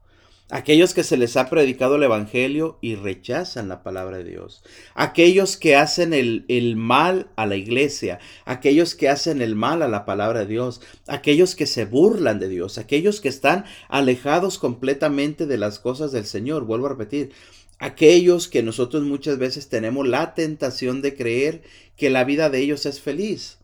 Aquellos 0.51 0.95
que 0.95 1.03
se 1.03 1.15
les 1.15 1.38
ha 1.38 1.47
predicado 1.47 1.95
el 1.95 2.03
Evangelio 2.03 2.79
y 2.82 2.95
rechazan 2.95 3.69
la 3.69 3.84
palabra 3.84 4.17
de 4.17 4.23
Dios. 4.23 4.63
Aquellos 4.95 5.58
que 5.58 5.75
hacen 5.75 6.12
el, 6.12 6.45
el, 6.47 6.75
mal 6.75 7.29
a 7.36 7.45
la 7.45 7.55
iglesia. 7.55 8.19
Aquellos 8.45 8.95
que 8.95 9.10
hacen 9.10 9.43
el 9.43 9.55
mal 9.55 9.84
a 9.84 9.88
la 9.88 10.05
palabra 10.05 10.39
de 10.39 10.47
Dios. 10.47 10.82
Aquellos 11.08 11.55
que 11.55 11.67
se 11.67 11.86
burlan 11.86 12.39
de 12.39 12.49
Dios. 12.49 12.79
Aquellos 12.79 13.21
que 13.21 13.29
están 13.29 13.65
alejados 13.89 14.58
completamente 14.58 15.45
de 15.45 15.58
las 15.60 15.77
cosas 15.77 16.12
del 16.12 16.25
Señor. 16.25 16.65
Vuelvo 16.65 16.88
a 16.88 16.89
repetir. 16.89 17.32
Aquellos 17.79 18.49
que 18.49 18.61
nosotros 18.61 19.03
muchas 19.03 19.37
veces 19.37 19.69
tenemos 19.69 20.05
la 20.05 20.35
tentación 20.35 21.01
de 21.01 21.15
creer 21.15 21.63
que 21.95 22.09
la 22.09 22.25
vida 22.25 22.49
de 22.49 22.59
ellos 22.59 22.85
es 22.85 22.99
feliz. 22.99 23.57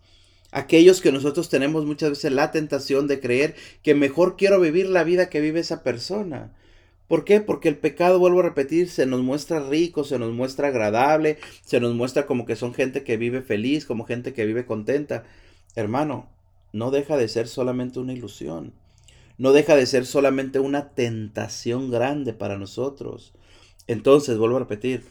Aquellos 0.51 1.01
que 1.01 1.11
nosotros 1.11 1.49
tenemos 1.49 1.85
muchas 1.85 2.11
veces 2.11 2.31
la 2.31 2.51
tentación 2.51 3.07
de 3.07 3.19
creer 3.19 3.55
que 3.83 3.93
mejor 3.93 4.37
quiero 4.37 4.61
vivir 4.61 4.87
la 4.87 5.03
vida 5.03 5.29
que 5.29 5.41
vive 5.41 5.59
esa 5.59 5.83
persona. 5.83 6.53
¿Por 7.09 7.25
qué? 7.25 7.41
Porque 7.41 7.67
el 7.67 7.77
pecado, 7.77 8.17
vuelvo 8.17 8.39
a 8.39 8.43
repetir, 8.43 8.89
se 8.89 9.05
nos 9.05 9.21
muestra 9.21 9.59
rico, 9.59 10.05
se 10.05 10.17
nos 10.17 10.33
muestra 10.33 10.69
agradable, 10.69 11.37
se 11.65 11.81
nos 11.81 11.93
muestra 11.93 12.25
como 12.25 12.45
que 12.45 12.55
son 12.55 12.73
gente 12.73 13.03
que 13.03 13.17
vive 13.17 13.41
feliz, 13.41 13.85
como 13.85 14.05
gente 14.05 14.31
que 14.31 14.45
vive 14.45 14.65
contenta. 14.65 15.25
Hermano, 15.75 16.29
no 16.71 16.89
deja 16.89 17.17
de 17.17 17.27
ser 17.27 17.49
solamente 17.49 17.99
una 17.99 18.13
ilusión. 18.13 18.73
No 19.37 19.51
deja 19.51 19.75
de 19.75 19.85
ser 19.85 20.05
solamente 20.05 20.59
una 20.59 20.91
tentación 20.91 21.91
grande 21.91 22.33
para 22.33 22.57
nosotros. 22.57 23.33
Entonces, 23.87 24.37
vuelvo 24.37 24.57
a 24.57 24.61
repetir, 24.61 25.05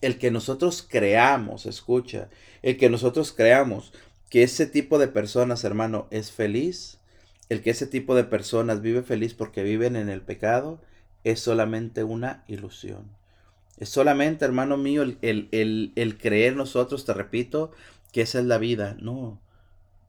el 0.00 0.18
que 0.18 0.30
nosotros 0.30 0.86
creamos, 0.88 1.66
escucha, 1.66 2.28
el 2.62 2.76
que 2.76 2.90
nosotros 2.90 3.32
creamos 3.32 3.92
que 4.30 4.42
ese 4.42 4.66
tipo 4.66 4.98
de 4.98 5.08
personas, 5.08 5.64
hermano, 5.64 6.06
es 6.10 6.32
feliz, 6.32 6.98
el 7.48 7.62
que 7.62 7.70
ese 7.70 7.86
tipo 7.86 8.14
de 8.14 8.24
personas 8.24 8.82
vive 8.82 9.02
feliz 9.02 9.34
porque 9.34 9.62
viven 9.62 9.96
en 9.96 10.08
el 10.08 10.20
pecado 10.20 10.80
es 11.24 11.40
solamente 11.40 12.04
una 12.04 12.44
ilusión. 12.48 13.16
Es 13.78 13.88
solamente, 13.90 14.44
hermano 14.44 14.76
mío, 14.76 15.02
el, 15.02 15.18
el, 15.22 16.18
creer 16.18 16.56
nosotros, 16.56 17.04
te 17.04 17.12
repito, 17.12 17.72
que 18.12 18.22
esa 18.22 18.38
es 18.38 18.46
la 18.46 18.58
vida. 18.58 18.96
No, 19.00 19.40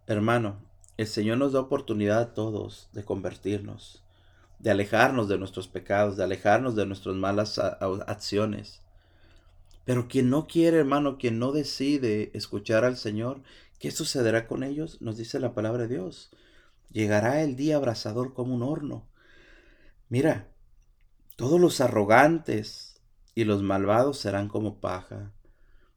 hermano, 0.07 0.57
el 0.95 1.07
Señor 1.07 1.37
nos 1.37 1.53
da 1.53 1.59
oportunidad 1.59 2.19
a 2.19 2.33
todos 2.33 2.89
de 2.93 3.03
convertirnos, 3.03 4.03
de 4.59 4.71
alejarnos 4.71 5.27
de 5.27 5.37
nuestros 5.37 5.67
pecados, 5.67 6.17
de 6.17 6.23
alejarnos 6.23 6.75
de 6.75 6.85
nuestras 6.85 7.15
malas 7.15 7.59
acciones. 7.59 8.81
Pero 9.85 10.07
quien 10.07 10.29
no 10.29 10.47
quiere, 10.47 10.77
hermano, 10.77 11.17
quien 11.17 11.39
no 11.39 11.51
decide 11.51 12.31
escuchar 12.33 12.83
al 12.83 12.97
Señor, 12.97 13.41
¿qué 13.79 13.91
sucederá 13.91 14.47
con 14.47 14.63
ellos? 14.63 15.01
Nos 15.01 15.17
dice 15.17 15.39
la 15.39 15.53
palabra 15.53 15.83
de 15.83 15.95
Dios 15.95 16.31
llegará 16.91 17.41
el 17.43 17.55
día 17.55 17.77
abrasador 17.77 18.33
como 18.33 18.55
un 18.55 18.63
horno. 18.63 19.07
Mira, 20.09 20.47
todos 21.35 21.59
los 21.59 21.81
arrogantes 21.81 23.01
y 23.35 23.43
los 23.43 23.61
malvados 23.61 24.17
serán 24.17 24.47
como 24.47 24.79
paja. 24.79 25.33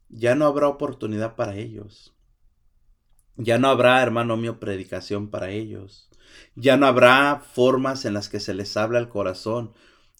Ya 0.08 0.34
no 0.34 0.46
habrá 0.46 0.68
oportunidad 0.68 1.36
para 1.36 1.56
ellos. 1.56 2.14
Ya 3.36 3.58
no 3.58 3.68
habrá, 3.68 4.02
hermano 4.02 4.36
mío, 4.36 4.60
predicación 4.60 5.30
para 5.30 5.50
ellos. 5.50 6.09
Ya 6.56 6.76
no 6.76 6.86
habrá 6.86 7.42
formas 7.52 8.04
en 8.04 8.14
las 8.14 8.28
que 8.28 8.40
se 8.40 8.54
les 8.54 8.76
habla 8.76 8.98
al 8.98 9.08
corazón, 9.08 9.72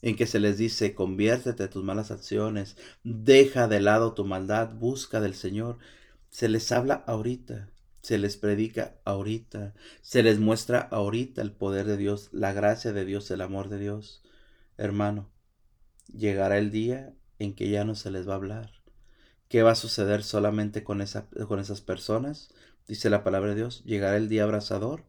en 0.03 0.17
que 0.17 0.27
se 0.27 0.41
les 0.41 0.59
dice, 0.59 0.95
conviértete 0.95 1.65
de 1.65 1.69
tus 1.69 1.85
malas 1.85 2.11
acciones, 2.11 2.77
deja 3.05 3.69
de 3.69 3.81
lado 3.81 4.15
tu 4.15 4.25
maldad, 4.25 4.75
busca 4.75 5.21
del 5.21 5.35
Señor. 5.35 5.79
Se 6.31 6.49
les 6.49 6.73
habla 6.73 7.05
ahorita 7.07 7.69
se 8.03 8.19
les 8.19 8.37
predica 8.37 8.97
ahorita, 9.05 9.75
se 10.01 10.23
les 10.23 10.39
muestra 10.39 10.81
ahorita 10.81 11.43
el 11.43 11.53
poder 11.53 11.87
de 11.87 11.97
Dios, 11.97 12.31
la 12.33 12.53
gracia 12.53 12.93
de 12.93 13.05
Dios, 13.05 13.31
el 13.31 13.41
amor 13.43 13.69
de 13.69 13.79
Dios. 13.79 14.23
Hermano, 14.79 15.31
llegará 16.13 16.59
el 16.59 16.71
día 16.71 17.13
en 17.39 17.55
que 17.55 17.69
ya 17.69 17.85
no 17.85 17.95
se 17.95 18.11
les 18.11 18.29
va 18.29 18.33
a 18.33 18.37
hablar. 18.37 18.71
¿Qué 19.49 19.63
va 19.63 19.73
a 19.73 19.77
suceder 19.77 20.23
solamente 20.23 20.85
con, 20.85 21.05
con 21.49 21.61
esas 21.61 21.81
personas? 21.81 22.51
Dice 22.87 23.11
la 23.11 23.25
palabra 23.25 23.51
de 23.51 23.57
Dios, 23.57 23.83
llegará 23.85 24.17
el 24.17 24.29
día 24.29 24.45
abrasador, 24.45 25.05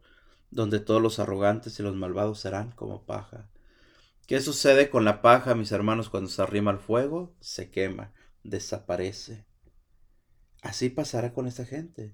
donde 0.51 0.79
todos 0.79 1.01
los 1.01 1.19
arrogantes 1.19 1.79
y 1.79 1.83
los 1.83 1.95
malvados 1.95 2.39
serán 2.39 2.71
como 2.71 3.05
paja. 3.05 3.49
¿Qué 4.27 4.39
sucede 4.39 4.89
con 4.89 5.03
la 5.03 5.21
paja, 5.21 5.55
mis 5.55 5.71
hermanos, 5.71 6.09
cuando 6.09 6.29
se 6.29 6.41
arrima 6.41 6.71
al 6.71 6.79
fuego? 6.79 7.35
Se 7.39 7.71
quema, 7.71 8.13
desaparece. 8.43 9.45
Así 10.61 10.89
pasará 10.89 11.33
con 11.33 11.47
esta 11.47 11.65
gente. 11.65 12.13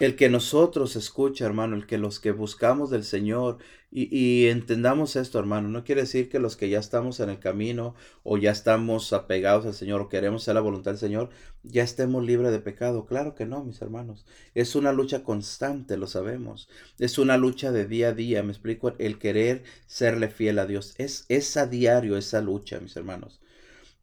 El 0.00 0.16
que 0.16 0.28
nosotros 0.28 0.96
escucha, 0.96 1.46
hermano, 1.46 1.76
el 1.76 1.86
que 1.86 1.98
los 1.98 2.18
que 2.18 2.32
buscamos 2.32 2.90
del 2.90 3.04
Señor 3.04 3.58
y, 3.96 4.48
entendamos 4.48 5.14
esto, 5.14 5.38
hermano, 5.38 5.68
no 5.68 5.84
quiere 5.84 6.00
decir 6.00 6.28
que 6.28 6.40
los 6.40 6.56
que 6.56 6.68
ya 6.68 6.80
estamos 6.80 7.20
en 7.20 7.30
el 7.30 7.38
camino 7.38 7.94
o 8.24 8.38
ya 8.38 8.50
estamos 8.50 9.12
apegados 9.12 9.66
al 9.66 9.74
Señor 9.74 10.00
o 10.00 10.08
queremos 10.08 10.42
hacer 10.42 10.56
la 10.56 10.62
voluntad 10.62 10.90
del 10.90 10.98
Señor, 10.98 11.30
ya 11.62 11.84
estemos 11.84 12.24
libres 12.24 12.50
de 12.50 12.58
pecado. 12.58 13.06
Claro 13.06 13.36
que 13.36 13.46
no, 13.46 13.62
mis 13.62 13.80
hermanos. 13.82 14.26
Es 14.52 14.74
una 14.74 14.92
lucha 14.92 15.22
constante, 15.22 15.96
lo 15.96 16.08
sabemos. 16.08 16.68
Es 16.98 17.18
una 17.18 17.36
lucha 17.36 17.70
de 17.70 17.86
día 17.86 18.08
a 18.08 18.12
día, 18.14 18.42
me 18.42 18.50
explico, 18.50 18.94
el 18.98 19.20
querer 19.20 19.62
serle 19.86 20.28
fiel 20.28 20.58
a 20.58 20.66
Dios. 20.66 20.96
Es, 20.98 21.24
es 21.28 21.56
a 21.56 21.68
diario 21.68 22.16
esa 22.16 22.40
lucha, 22.40 22.80
mis 22.80 22.96
hermanos. 22.96 23.40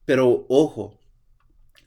Pero 0.06 0.46
ojo, 0.48 1.02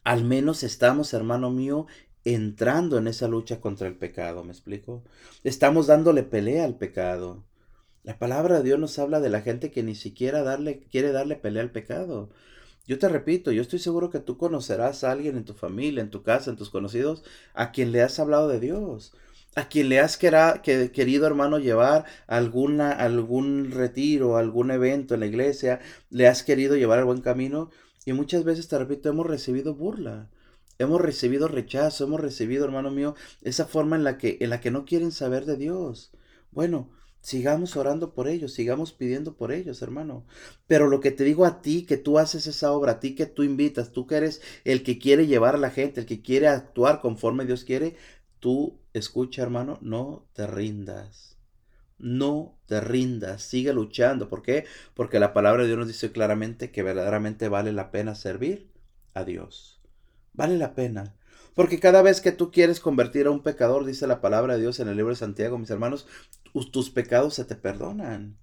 al 0.03 0.25
menos 0.25 0.63
estamos, 0.63 1.15
hermano 1.15 1.51
mío, 1.51 1.87
entrando 2.25 2.99
en 2.99 3.07
esa 3.07 3.29
lucha 3.29 3.61
contra 3.61 3.87
el 3.87 3.97
pecado, 3.97 4.45
¿me 4.45 4.53
explico? 4.53 5.05
Estamos 5.45 5.87
dándole 5.87 6.23
pelea 6.23 6.65
al 6.65 6.77
pecado. 6.77 7.45
La 8.03 8.19
palabra 8.19 8.59
de 8.59 8.65
Dios 8.65 8.79
nos 8.79 8.99
habla 8.99 9.21
de 9.21 9.31
la 9.31 9.43
gente 9.43 9.71
que 9.71 9.83
ni 9.83 9.95
siquiera 9.95 10.43
darle, 10.43 10.81
quiere 10.91 11.13
darle 11.13 11.37
pelea 11.37 11.63
al 11.63 11.71
pecado. 11.71 12.31
Yo 12.87 12.99
te 12.99 13.09
repito, 13.09 13.51
yo 13.51 13.63
estoy 13.63 13.79
seguro 13.79 14.11
que 14.11 14.21
tú 14.21 14.37
conocerás 14.37 15.05
a 15.05 15.13
alguien 15.13 15.37
en 15.37 15.45
tu 15.45 15.55
familia, 15.55 16.03
en 16.03 16.11
tu 16.11 16.23
casa, 16.23 16.51
en 16.51 16.57
tus 16.57 16.69
conocidos, 16.69 17.23
a 17.55 17.73
quien 17.73 17.93
le 17.93 18.03
has 18.03 18.19
hablado 18.19 18.49
de 18.49 18.61
Dios, 18.61 19.15
a 19.55 19.69
quien 19.69 19.89
le 19.89 20.01
has 20.01 20.19
querido, 20.19 21.27
hermano, 21.27 21.59
llevar 21.59 22.05
alguna, 22.27 22.91
algún 22.91 23.71
retiro, 23.71 24.37
algún 24.37 24.71
evento 24.71 25.15
en 25.15 25.21
la 25.21 25.27
iglesia, 25.27 25.81
le 26.11 26.27
has 26.29 26.43
querido 26.43 26.77
llevar 26.77 26.99
al 26.99 27.07
buen 27.07 27.23
camino, 27.23 27.71
y 28.05 28.13
muchas 28.13 28.45
veces, 28.45 28.69
te 28.69 28.79
repito, 28.79 29.09
hemos 29.09 29.27
recibido 29.27 29.75
burla. 29.75 30.29
Hemos 30.79 31.01
recibido 31.01 31.49
rechazo, 31.49 32.05
hemos 32.05 32.21
recibido, 32.21 32.65
hermano 32.65 32.91
mío, 32.91 33.15
esa 33.43 33.67
forma 33.67 33.97
en 33.97 34.05
la 34.05 34.19
que, 34.19 34.39
en 34.41 34.51
la 34.51 34.61
que 34.61 34.71
no 34.71 34.85
quieren 34.85 35.13
saber 35.13 35.45
de 35.47 35.57
Dios. 35.57 36.13
Bueno, 36.51 36.91
sigamos 37.21 37.77
orando 37.77 38.13
por 38.15 38.29
ellos, 38.29 38.53
sigamos 38.53 38.93
pidiendo 38.93 39.37
por 39.37 39.53
ellos, 39.53 39.83
hermano. 39.83 40.27
Pero 40.67 40.89
lo 40.89 41.01
que 41.01 41.11
te 41.11 41.25
digo 41.25 41.45
a 41.47 41.63
ti, 41.63 41.85
que 41.87 41.97
tú 41.97 42.19
haces 42.19 42.47
esa 42.47 42.73
obra, 42.73 42.93
a 42.93 43.01
ti 43.01 43.15
que 43.15 43.27
tú 43.27 43.43
invitas, 43.43 43.93
tú 43.93 44.07
que 44.07 44.17
eres 44.17 44.43
el 44.65 44.83
que 44.83 44.99
quiere 44.99 45.27
llevar 45.27 45.55
a 45.55 45.59
la 45.59 45.71
gente, 45.71 46.01
el 46.01 46.07
que 46.07 46.23
quiere 46.23 46.49
actuar 46.49 47.01
conforme 47.01 47.47
Dios 47.47 47.65
quiere, 47.65 47.97
tú 48.41 48.79
escucha, 48.93 49.43
hermano, 49.43 49.79
no 49.81 50.27
te 50.35 50.47
rindas. 50.47 51.39
No 51.99 52.59
te 52.67 52.81
rindas, 52.81 53.43
sigue 53.43 53.73
luchando. 53.73 54.29
¿Por 54.29 54.43
qué? 54.43 54.65
Porque 54.95 55.19
la 55.19 55.33
palabra 55.33 55.63
de 55.63 55.69
Dios 55.69 55.79
nos 55.79 55.89
dice 55.89 56.13
claramente 56.13 56.71
que 56.71 56.83
verdaderamente 56.83 57.49
vale 57.49 57.73
la 57.73 57.91
pena 57.91 58.15
servir 58.15 58.71
a 59.15 59.25
Dios. 59.25 59.74
Vale 60.35 60.59
la 60.59 60.75
pena. 60.75 61.15
Porque 61.55 61.79
cada 61.79 62.03
vez 62.03 62.21
que 62.21 62.33
tú 62.33 62.51
quieres 62.51 62.81
convertir 62.81 63.27
a 63.27 63.31
un 63.31 63.43
pecador, 63.43 63.85
dice 63.85 64.07
la 64.07 64.21
palabra 64.21 64.55
de 64.55 64.61
Dios 64.61 64.81
en 64.81 64.89
el 64.89 64.97
libro 64.97 65.13
de 65.13 65.19
Santiago, 65.19 65.57
mis 65.57 65.71
hermanos, 65.71 66.07
tus 66.73 66.91
pecados 66.91 67.35
se 67.35 67.45
te 67.45 67.55
perdonan. 67.55 68.37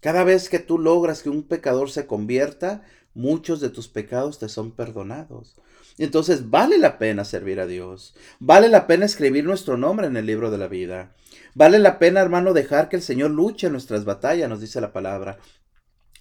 Cada 0.00 0.22
vez 0.22 0.48
que 0.48 0.60
tú 0.60 0.78
logras 0.78 1.22
que 1.22 1.30
un 1.30 1.42
pecador 1.42 1.90
se 1.90 2.06
convierta, 2.06 2.82
muchos 3.14 3.60
de 3.60 3.70
tus 3.70 3.88
pecados 3.88 4.38
te 4.38 4.48
son 4.48 4.70
perdonados. 4.70 5.56
Entonces 5.98 6.50
vale 6.50 6.78
la 6.78 6.98
pena 6.98 7.24
servir 7.24 7.58
a 7.58 7.66
Dios. 7.66 8.14
Vale 8.38 8.68
la 8.68 8.86
pena 8.86 9.04
escribir 9.04 9.44
nuestro 9.44 9.76
nombre 9.76 10.06
en 10.06 10.16
el 10.16 10.26
libro 10.26 10.52
de 10.52 10.58
la 10.58 10.68
vida. 10.68 11.16
Vale 11.54 11.80
la 11.80 11.98
pena, 11.98 12.20
hermano, 12.20 12.52
dejar 12.52 12.88
que 12.88 12.96
el 12.96 13.02
Señor 13.02 13.32
luche 13.32 13.68
nuestras 13.68 14.04
batallas, 14.04 14.48
nos 14.48 14.60
dice 14.60 14.80
la 14.80 14.92
palabra. 14.92 15.38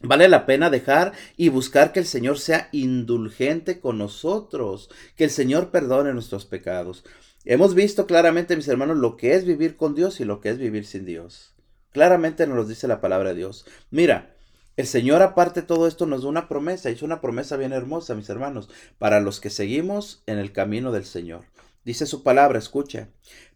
Vale 0.02 0.28
la 0.28 0.46
pena 0.46 0.70
dejar 0.70 1.14
y 1.38 1.50
buscar 1.50 1.92
que 1.92 2.00
el 2.00 2.06
Señor 2.06 2.40
sea 2.40 2.70
indulgente 2.72 3.80
con 3.80 3.98
nosotros, 3.98 4.90
que 5.16 5.24
el 5.24 5.32
Señor 5.32 5.72
perdone 5.72 6.14
nuestros 6.14 6.46
pecados. 6.46 7.04
Hemos 7.46 7.74
visto 7.74 8.06
claramente, 8.06 8.56
mis 8.56 8.68
hermanos, 8.68 8.98
lo 8.98 9.18
que 9.18 9.34
es 9.34 9.46
vivir 9.46 9.76
con 9.76 9.96
Dios 9.96 10.20
y 10.20 10.26
lo 10.26 10.42
que 10.42 10.50
es 10.50 10.58
vivir 10.58 10.86
sin 10.86 11.06
Dios. 11.06 11.56
Claramente 11.92 12.46
nos 12.46 12.58
lo 12.58 12.66
dice 12.66 12.88
la 12.88 13.02
palabra 13.02 13.30
de 13.30 13.36
Dios. 13.36 13.66
Mira, 13.90 14.36
el 14.76 14.86
Señor 14.86 15.24
aparte 15.24 15.62
de 15.62 15.68
todo 15.68 15.88
esto 15.88 16.06
nos 16.06 16.22
da 16.22 16.30
una 16.30 16.48
promesa, 16.48 16.92
hizo 16.92 17.06
una 17.06 17.20
promesa 17.20 17.58
bien 17.58 17.74
hermosa, 17.74 18.14
mis 18.14 18.30
hermanos, 18.30 18.70
para 19.00 19.20
los 19.20 19.40
que 19.40 19.50
seguimos 19.50 20.22
en 20.28 20.38
el 20.38 20.52
camino 20.52 20.92
del 20.92 21.06
Señor. 21.06 21.46
Dice 21.84 22.06
su 22.06 22.22
palabra, 22.22 22.60
escucha, 22.60 23.10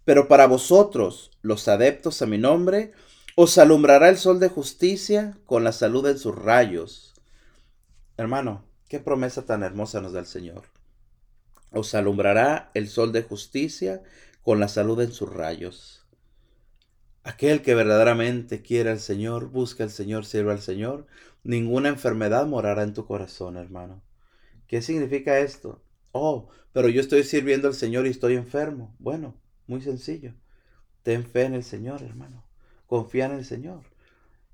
pero 0.06 0.28
para 0.28 0.48
vosotros, 0.48 1.30
los 1.44 1.68
adeptos 1.68 2.24
a 2.24 2.26
mi 2.26 2.40
nombre, 2.40 2.94
os 3.36 3.58
alumbrará 3.58 4.10
el 4.10 4.18
sol 4.18 4.40
de 4.40 4.50
justicia 4.50 5.38
con 5.46 5.64
la 5.64 5.72
salud 5.72 6.06
en 6.08 6.18
sus 6.18 6.36
rayos. 6.36 7.14
Hermano, 8.18 8.66
qué 8.90 9.00
promesa 9.00 9.46
tan 9.46 9.64
hermosa 9.64 10.02
nos 10.02 10.14
da 10.14 10.20
el 10.20 10.26
Señor. 10.26 10.64
Os 11.72 11.96
alumbrará 11.96 12.72
el 12.74 12.90
sol 12.90 13.14
de 13.14 13.24
justicia 13.24 14.04
con 14.42 14.60
la 14.60 14.68
salud 14.68 15.00
en 15.02 15.14
sus 15.14 15.32
rayos. 15.32 16.06
Aquel 17.24 17.62
que 17.62 17.76
verdaderamente 17.76 18.62
quiere 18.62 18.90
al 18.90 19.00
Señor, 19.00 19.50
busca 19.50 19.84
al 19.84 19.92
Señor, 19.92 20.26
sirve 20.26 20.52
al 20.52 20.62
Señor, 20.62 21.08
ninguna 21.44 21.90
enfermedad 21.90 22.48
morará 22.48 22.84
en 22.84 22.94
tu 22.94 23.06
corazón, 23.06 23.58
hermano. 23.58 24.04
¿Qué 24.68 24.82
significa 24.82 25.40
esto? 25.40 25.84
Oh, 26.12 26.50
pero 26.74 26.90
yo 26.90 27.00
estoy 27.00 27.24
sirviendo 27.24 27.68
al 27.68 27.76
Señor 27.76 28.08
y 28.08 28.10
estoy 28.10 28.36
enfermo. 28.36 28.96
Bueno, 29.00 29.40
muy 29.68 29.82
sencillo. 29.82 30.34
Ten 31.04 31.26
fe 31.26 31.44
en 31.44 31.54
el 31.54 31.64
Señor, 31.64 32.02
hermano. 32.02 32.51
Confía 32.92 33.28
en 33.28 33.32
el 33.32 33.46
Señor. 33.46 33.84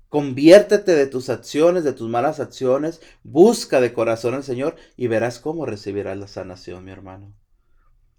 Conviértete 0.08 0.94
de 0.94 1.08
tus 1.08 1.28
acciones, 1.28 1.82
de 1.82 1.92
tus 1.92 2.08
malas 2.08 2.38
acciones. 2.38 3.00
Busca 3.24 3.80
de 3.80 3.92
corazón 3.92 4.34
al 4.34 4.44
Señor 4.44 4.76
y 4.96 5.08
verás 5.08 5.40
cómo 5.40 5.66
recibirás 5.66 6.16
la 6.16 6.28
sanación, 6.28 6.84
mi 6.84 6.92
hermano. 6.92 7.34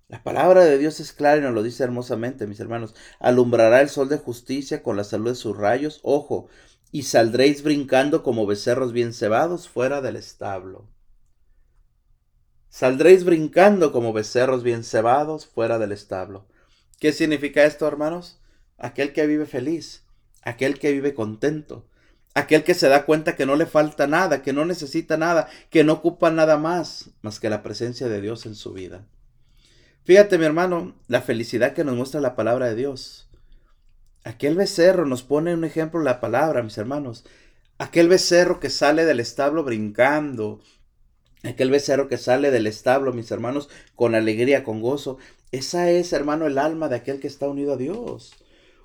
La 0.09 0.21
palabra 0.21 0.65
de 0.65 0.77
Dios 0.77 0.99
es 0.99 1.13
clara 1.13 1.37
y 1.37 1.41
nos 1.41 1.53
lo 1.53 1.63
dice 1.63 1.85
hermosamente, 1.85 2.47
mis 2.47 2.59
hermanos. 2.59 2.95
Alumbrará 3.21 3.79
el 3.79 3.87
sol 3.87 4.09
de 4.09 4.17
justicia 4.17 4.83
con 4.83 4.97
la 4.97 5.05
salud 5.05 5.29
de 5.29 5.35
sus 5.35 5.55
rayos. 5.55 6.01
Ojo, 6.03 6.49
y 6.91 7.03
saldréis 7.03 7.63
brincando 7.63 8.21
como 8.21 8.45
becerros 8.45 8.91
bien 8.91 9.13
cebados 9.13 9.69
fuera 9.69 10.01
del 10.01 10.17
establo. 10.17 10.89
Saldréis 12.67 13.23
brincando 13.23 13.93
como 13.93 14.11
becerros 14.11 14.63
bien 14.63 14.83
cebados 14.83 15.47
fuera 15.47 15.79
del 15.79 15.93
establo. 15.93 16.45
¿Qué 16.99 17.13
significa 17.13 17.63
esto, 17.63 17.87
hermanos? 17.87 18.41
Aquel 18.77 19.13
que 19.13 19.25
vive 19.25 19.45
feliz, 19.45 20.03
aquel 20.41 20.79
que 20.79 20.91
vive 20.91 21.13
contento, 21.13 21.85
aquel 22.33 22.63
que 22.63 22.73
se 22.73 22.89
da 22.89 23.05
cuenta 23.05 23.35
que 23.35 23.45
no 23.45 23.55
le 23.55 23.65
falta 23.65 24.07
nada, 24.07 24.41
que 24.41 24.53
no 24.53 24.65
necesita 24.65 25.17
nada, 25.17 25.49
que 25.69 25.83
no 25.83 25.93
ocupa 25.93 26.31
nada 26.31 26.57
más 26.57 27.11
más 27.21 27.39
que 27.39 27.49
la 27.49 27.63
presencia 27.63 28.07
de 28.07 28.21
Dios 28.21 28.45
en 28.45 28.55
su 28.55 28.73
vida. 28.73 29.05
Fíjate, 30.03 30.37
mi 30.37 30.45
hermano, 30.45 30.95
la 31.07 31.21
felicidad 31.21 31.73
que 31.73 31.83
nos 31.83 31.95
muestra 31.95 32.21
la 32.21 32.35
palabra 32.35 32.67
de 32.67 32.75
Dios. 32.75 33.29
Aquel 34.23 34.55
becerro 34.55 35.05
nos 35.05 35.23
pone 35.23 35.53
un 35.53 35.63
ejemplo 35.63 36.01
la 36.01 36.19
palabra, 36.19 36.63
mis 36.63 36.77
hermanos. 36.77 37.25
Aquel 37.77 38.09
becerro 38.09 38.59
que 38.59 38.69
sale 38.69 39.05
del 39.05 39.19
establo 39.19 39.63
brincando. 39.63 40.61
Aquel 41.43 41.69
becerro 41.69 42.07
que 42.07 42.17
sale 42.17 42.51
del 42.51 42.67
establo, 42.67 43.13
mis 43.13 43.31
hermanos, 43.31 43.69
con 43.95 44.15
alegría, 44.15 44.63
con 44.63 44.81
gozo. 44.81 45.19
Esa 45.51 45.89
es, 45.89 46.11
hermano, 46.11 46.47
el 46.47 46.57
alma 46.57 46.89
de 46.89 46.97
aquel 46.97 47.19
que 47.19 47.27
está 47.27 47.47
unido 47.47 47.73
a 47.73 47.77
Dios. 47.77 48.33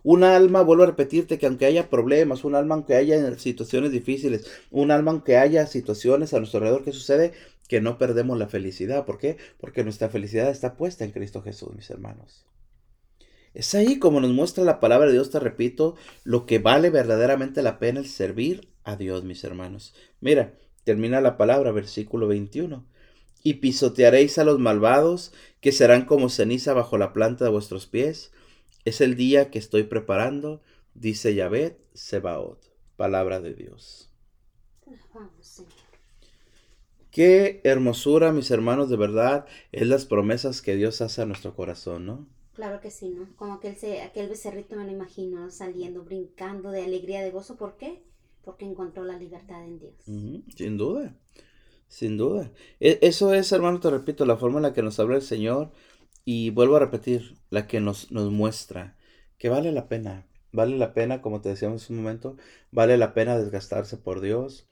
Un 0.05 0.23
alma, 0.23 0.61
vuelvo 0.61 0.85
a 0.85 0.87
repetirte, 0.87 1.39
que 1.39 1.47
aunque 1.47 1.65
haya 1.65 1.89
problemas, 1.89 2.45
un 2.45 2.55
alma 2.55 2.75
aunque 2.75 2.95
haya 2.95 3.37
situaciones 3.39 3.91
difíciles, 3.91 4.47
un 4.71 4.91
alma 4.91 5.11
aunque 5.11 5.39
haya 5.39 5.67
situaciones 5.67 6.35
a 6.35 6.39
nuestro 6.39 6.59
alrededor 6.59 6.85
que 6.85 6.93
sucede, 6.93 7.33
que 7.69 7.81
no 7.81 7.97
perdemos 7.97 8.39
la 8.39 8.47
felicidad. 8.47 9.07
¿Por 9.07 9.19
qué? 9.19 9.39
Porque 9.59 9.83
nuestra 9.83 10.11
felicidad 10.11 10.51
está 10.51 10.77
puesta 10.77 11.05
en 11.05 11.13
Cristo 11.13 11.41
Jesús, 11.41 11.75
mis 11.75 11.89
hermanos. 11.89 12.45
Es 13.55 13.75
ahí 13.75 13.99
como 13.99 14.21
nos 14.21 14.33
muestra 14.33 14.63
la 14.63 14.79
palabra 14.79 15.07
de 15.07 15.15
Dios, 15.15 15.31
te 15.31 15.41
repito, 15.41 15.97
lo 16.23 16.45
que 16.45 16.59
vale 16.59 16.91
verdaderamente 16.91 17.63
la 17.63 17.79
pena 17.79 18.01
el 18.01 18.07
servir 18.07 18.69
a 18.83 18.97
Dios, 18.97 19.25
mis 19.25 19.43
hermanos. 19.43 19.95
Mira, 20.21 20.55
termina 20.85 21.23
la 21.23 21.39
palabra, 21.39 21.73
versículo 21.73 22.27
21. 22.29 22.85
Y 23.43 23.55
pisotearéis 23.55 24.39
a 24.39 24.45
los 24.45 24.59
malvados, 24.59 25.33
que 25.61 25.73
serán 25.73 26.05
como 26.05 26.29
ceniza 26.29 26.75
bajo 26.75 26.99
la 26.99 27.15
planta 27.15 27.45
de 27.45 27.51
vuestros 27.51 27.87
pies. 27.87 28.33
Es 28.85 29.01
el 29.01 29.17
día 29.17 29.51
que 29.51 29.59
estoy 29.59 29.85
preparando, 29.85 30.61
dice 30.95 31.35
Yahvé 31.35 31.79
Sebaot. 31.95 32.71
Palabra 32.97 33.41
de 33.41 33.55
Dios. 33.55 34.11
Qué 37.11 37.61
hermosura, 37.65 38.33
mis 38.33 38.51
hermanos, 38.51 38.91
de 38.91 38.97
verdad, 38.97 39.47
es 39.73 39.87
las 39.87 40.05
promesas 40.05 40.61
que 40.61 40.77
Dios 40.77 41.01
hace 41.01 41.23
a 41.23 41.27
nuestro 41.27 41.55
corazón, 41.55 42.07
¿no? 42.07 42.27
Claro 42.55 42.81
que 42.81 42.91
sí, 42.91 43.11
¿no? 43.11 43.29
Como 43.37 43.55
aquel, 43.55 43.77
aquel 44.03 44.29
becerrito 44.29 44.77
me 44.77 44.85
lo 44.85 44.91
imagino 44.91 45.51
saliendo, 45.51 46.03
brincando 46.03 46.71
de 46.71 46.83
alegría, 46.83 47.23
de 47.23 47.31
gozo. 47.31 47.57
¿Por 47.57 47.77
qué? 47.77 48.03
Porque 48.45 48.65
encontró 48.65 49.05
la 49.05 49.17
libertad 49.17 49.65
en 49.65 49.79
Dios. 49.79 49.95
Sin 50.57 50.77
duda, 50.77 51.17
sin 51.89 52.17
duda. 52.17 52.53
E, 52.81 52.99
eso 53.03 53.33
es, 53.33 53.51
hermano, 53.53 53.81
te 53.81 53.91
repito, 53.91 54.27
la 54.27 54.37
forma 54.37 54.59
en 54.59 54.65
la 54.65 54.73
que 54.73 54.83
nos 54.83 54.99
habla 55.01 55.17
el 55.17 55.23
Señor. 55.23 55.73
Y 56.25 56.51
vuelvo 56.51 56.77
a 56.77 56.81
repetir, 56.81 57.37
la 57.51 57.67
que 57.67 57.81
nos, 57.81 58.11
nos 58.11 58.31
muestra 58.31 58.97
que 59.39 59.49
vale 59.49 59.73
la 59.73 59.89
pena. 59.89 60.27
Vale 60.53 60.79
la 60.79 60.95
pena, 60.95 61.21
como 61.21 61.41
te 61.41 61.49
decíamos 61.49 61.91
en 61.91 61.97
un 61.97 62.03
momento, 62.05 62.37
vale 62.71 62.97
la 62.97 63.13
pena 63.13 63.37
desgastarse 63.37 63.97
por 63.97 64.21
Dios. 64.21 64.69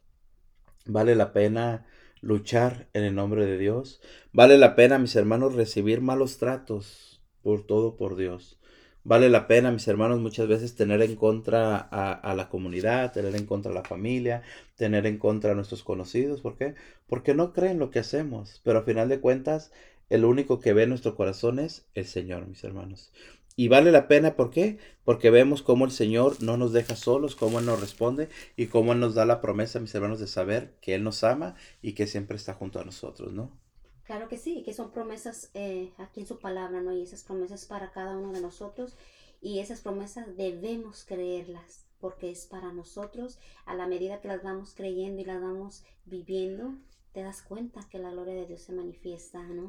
Vale 0.86 1.14
la 1.14 1.32
pena 1.32 1.86
luchar 2.20 2.88
en 2.92 3.04
el 3.04 3.14
nombre 3.14 3.44
de 3.44 3.58
Dios. 3.58 4.00
Vale 4.32 4.56
la 4.58 4.74
pena, 4.74 4.98
mis 4.98 5.16
hermanos, 5.16 5.54
recibir 5.54 6.00
malos 6.00 6.38
tratos 6.38 7.22
por 7.42 7.66
todo 7.66 7.96
por 7.96 8.16
Dios. 8.16 8.58
Vale 9.04 9.28
la 9.28 9.48
pena, 9.48 9.72
mis 9.72 9.88
hermanos, 9.88 10.20
muchas 10.20 10.46
veces 10.46 10.76
tener 10.76 11.02
en 11.02 11.16
contra 11.16 11.76
a, 11.76 12.34
la 12.36 12.48
comunidad, 12.48 13.12
tener 13.12 13.34
en 13.34 13.46
contra 13.46 13.72
a 13.72 13.74
la 13.74 13.82
familia, 13.82 14.42
tener 14.76 15.06
en 15.06 15.18
contra 15.18 15.52
a 15.52 15.54
nuestros 15.56 15.82
conocidos. 15.82 16.40
¿Por 16.40 16.56
qué? 16.56 16.76
Porque 17.08 17.34
no 17.34 17.52
creen 17.52 17.80
lo 17.80 17.90
que 17.90 17.98
hacemos. 17.98 18.60
Pero 18.62 18.78
a 18.78 18.82
final 18.84 19.08
de 19.08 19.20
cuentas, 19.20 19.72
el 20.12 20.26
único 20.26 20.60
que 20.60 20.74
ve 20.74 20.86
nuestro 20.86 21.16
corazón 21.16 21.58
es 21.58 21.86
el 21.94 22.04
Señor, 22.04 22.46
mis 22.46 22.62
hermanos. 22.64 23.10
Y 23.56 23.68
vale 23.68 23.90
la 23.92 24.08
pena, 24.08 24.36
¿por 24.36 24.50
qué? 24.50 24.78
Porque 25.04 25.30
vemos 25.30 25.62
cómo 25.62 25.86
el 25.86 25.90
Señor 25.90 26.42
no 26.42 26.58
nos 26.58 26.74
deja 26.74 26.96
solos, 26.96 27.34
cómo 27.34 27.60
Él 27.60 27.64
nos 27.64 27.80
responde 27.80 28.28
y 28.54 28.66
cómo 28.66 28.92
Él 28.92 29.00
nos 29.00 29.14
da 29.14 29.24
la 29.24 29.40
promesa, 29.40 29.80
mis 29.80 29.94
hermanos, 29.94 30.20
de 30.20 30.26
saber 30.26 30.74
que 30.82 30.94
Él 30.94 31.02
nos 31.02 31.24
ama 31.24 31.54
y 31.80 31.94
que 31.94 32.06
siempre 32.06 32.36
está 32.36 32.52
junto 32.52 32.78
a 32.78 32.84
nosotros, 32.84 33.32
¿no? 33.32 33.58
Claro 34.04 34.28
que 34.28 34.36
sí, 34.36 34.62
que 34.62 34.74
son 34.74 34.90
promesas 34.90 35.50
eh, 35.54 35.92
aquí 35.96 36.20
en 36.20 36.26
su 36.26 36.38
palabra, 36.38 36.82
¿no? 36.82 36.92
Y 36.92 37.02
esas 37.02 37.22
promesas 37.24 37.64
para 37.64 37.90
cada 37.92 38.18
uno 38.18 38.32
de 38.32 38.42
nosotros 38.42 38.98
y 39.40 39.60
esas 39.60 39.80
promesas 39.80 40.36
debemos 40.36 41.04
creerlas 41.06 41.86
porque 42.00 42.30
es 42.30 42.44
para 42.44 42.70
nosotros. 42.72 43.38
A 43.64 43.74
la 43.74 43.86
medida 43.86 44.20
que 44.20 44.28
las 44.28 44.42
vamos 44.42 44.74
creyendo 44.74 45.22
y 45.22 45.24
las 45.24 45.40
vamos 45.40 45.84
viviendo, 46.04 46.74
te 47.12 47.22
das 47.22 47.40
cuenta 47.40 47.88
que 47.90 47.98
la 47.98 48.10
gloria 48.10 48.34
de 48.34 48.46
Dios 48.46 48.60
se 48.60 48.72
manifiesta, 48.72 49.42
¿no? 49.42 49.68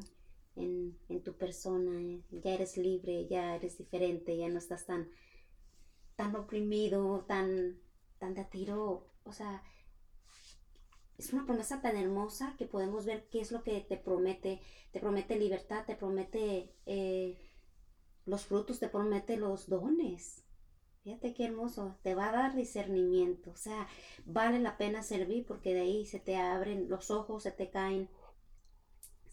En, 0.56 1.24
tu 1.24 1.34
persona, 1.34 2.02
eh, 2.02 2.22
ya 2.32 2.54
eres 2.54 2.78
libre, 2.78 3.28
ya 3.28 3.56
eres 3.56 3.78
diferente, 3.78 4.38
ya 4.38 4.50
no 4.50 4.58
estás 4.58 4.86
tan, 4.86 5.10
tan 6.16 6.36
oprimido, 6.36 7.26
tan, 7.28 7.80
tan 8.20 8.34
de 8.34 8.46
tiro, 8.46 9.08
o 9.24 9.32
sea, 9.32 9.64
es 11.18 11.32
una 11.34 11.46
promesa 11.46 11.82
tan 11.82 11.96
hermosa 11.96 12.56
que 12.58 12.66
podemos 12.66 13.06
ver 13.06 13.28
qué 13.30 13.40
es 13.40 13.52
lo 13.52 13.64
que 13.64 13.82
te 13.82 13.98
promete, 13.98 14.62
te 14.92 15.00
promete 15.00 15.38
libertad, 15.38 15.86
te 15.86 15.96
promete 15.96 16.74
eh, 16.86 17.38
los 18.26 18.46
frutos, 18.46 18.80
te 18.80 18.90
promete 18.90 19.38
los 19.38 19.70
dones. 19.70 20.44
Fíjate 21.04 21.34
qué 21.34 21.46
hermoso, 21.46 21.98
te 22.02 22.16
va 22.16 22.30
a 22.30 22.32
dar 22.32 22.56
discernimiento, 22.56 23.52
o 23.52 23.58
sea, 23.58 23.88
vale 24.26 24.60
la 24.60 24.78
pena 24.78 25.04
servir 25.04 25.46
porque 25.46 25.74
de 25.74 25.82
ahí 25.82 26.06
se 26.06 26.22
te 26.22 26.38
abren 26.38 26.88
los 26.88 27.12
ojos, 27.12 27.44
se 27.44 27.52
te 27.52 27.70
caen 27.70 28.10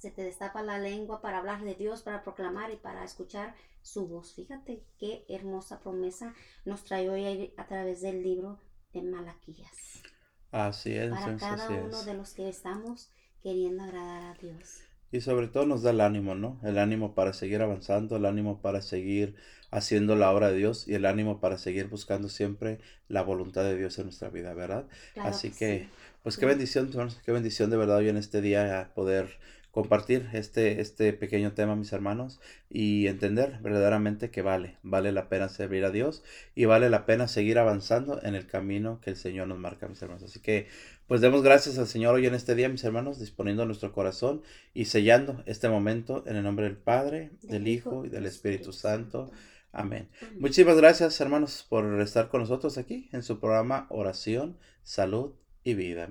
se 0.00 0.10
te 0.10 0.22
destapa 0.22 0.62
la 0.62 0.78
lengua 0.78 1.20
para 1.20 1.38
hablar 1.38 1.62
de 1.62 1.74
Dios, 1.74 2.00
para 2.00 2.22
proclamar 2.22 2.70
y 2.70 2.76
para 2.76 3.04
escuchar 3.04 3.54
su 3.82 4.08
voz. 4.08 4.34
Fíjate 4.34 4.82
qué 4.98 5.26
hermosa 5.28 5.80
promesa 5.80 6.34
nos 6.64 6.84
trae 6.84 7.10
hoy 7.10 7.52
a 7.58 7.66
través 7.66 8.00
del 8.00 8.22
libro 8.22 8.58
de 8.94 9.02
Malaquías. 9.02 10.02
Así 10.52 10.94
es. 10.94 11.10
Para 11.10 11.36
cada 11.36 11.68
uno 11.68 12.02
de 12.02 12.14
los 12.14 12.32
que 12.32 12.48
estamos 12.48 13.10
queriendo 13.42 13.82
agradar 13.82 14.22
a 14.22 14.34
Dios. 14.40 14.80
Y 15.12 15.20
sobre 15.20 15.48
todo 15.48 15.66
nos 15.66 15.82
da 15.82 15.90
el 15.90 16.00
ánimo, 16.00 16.34
¿no? 16.34 16.58
El 16.62 16.78
ánimo 16.78 17.14
para 17.14 17.34
seguir 17.34 17.60
avanzando, 17.60 18.16
el 18.16 18.24
ánimo 18.24 18.62
para 18.62 18.80
seguir 18.80 19.34
haciendo 19.70 20.16
la 20.16 20.32
obra 20.32 20.50
de 20.50 20.56
Dios 20.56 20.88
y 20.88 20.94
el 20.94 21.04
ánimo 21.04 21.40
para 21.40 21.58
seguir 21.58 21.88
buscando 21.88 22.28
siempre 22.28 22.80
la 23.08 23.22
voluntad 23.22 23.64
de 23.64 23.76
Dios 23.76 23.98
en 23.98 24.04
nuestra 24.04 24.30
vida, 24.30 24.54
¿verdad? 24.54 24.86
Así 25.16 25.50
que, 25.50 25.88
pues 26.22 26.38
qué 26.38 26.46
bendición, 26.46 26.90
qué 27.24 27.32
bendición 27.32 27.70
de 27.70 27.76
verdad 27.76 27.98
hoy 27.98 28.08
en 28.08 28.16
este 28.16 28.40
día 28.40 28.92
poder 28.94 29.38
compartir 29.70 30.28
este, 30.32 30.80
este 30.80 31.12
pequeño 31.12 31.52
tema, 31.52 31.76
mis 31.76 31.92
hermanos, 31.92 32.40
y 32.68 33.06
entender 33.06 33.58
verdaderamente 33.62 34.30
que 34.30 34.42
vale, 34.42 34.76
vale 34.82 35.12
la 35.12 35.28
pena 35.28 35.48
servir 35.48 35.84
a 35.84 35.90
Dios 35.90 36.22
y 36.54 36.64
vale 36.64 36.90
la 36.90 37.06
pena 37.06 37.28
seguir 37.28 37.58
avanzando 37.58 38.20
en 38.22 38.34
el 38.34 38.46
camino 38.46 39.00
que 39.00 39.10
el 39.10 39.16
Señor 39.16 39.48
nos 39.48 39.58
marca, 39.58 39.88
mis 39.88 40.02
hermanos. 40.02 40.24
Así 40.24 40.40
que, 40.40 40.66
pues 41.06 41.20
demos 41.20 41.42
gracias 41.42 41.78
al 41.78 41.86
Señor 41.86 42.14
hoy 42.14 42.26
en 42.26 42.34
este 42.34 42.54
día, 42.54 42.68
mis 42.68 42.84
hermanos, 42.84 43.18
disponiendo 43.18 43.64
nuestro 43.66 43.92
corazón 43.92 44.42
y 44.74 44.86
sellando 44.86 45.42
este 45.46 45.68
momento 45.68 46.24
en 46.26 46.36
el 46.36 46.42
nombre 46.42 46.66
del 46.66 46.76
Padre, 46.76 47.30
del 47.42 47.68
Hijo 47.68 48.04
y 48.04 48.08
del 48.08 48.26
Espíritu 48.26 48.72
Santo. 48.72 49.30
Amén. 49.72 50.08
Muchísimas 50.38 50.76
gracias, 50.76 51.20
hermanos, 51.20 51.64
por 51.68 52.00
estar 52.00 52.28
con 52.28 52.40
nosotros 52.40 52.76
aquí 52.76 53.08
en 53.12 53.22
su 53.22 53.38
programa 53.38 53.86
Oración, 53.88 54.58
Salud 54.82 55.34
y 55.62 55.74
Vida. 55.74 56.08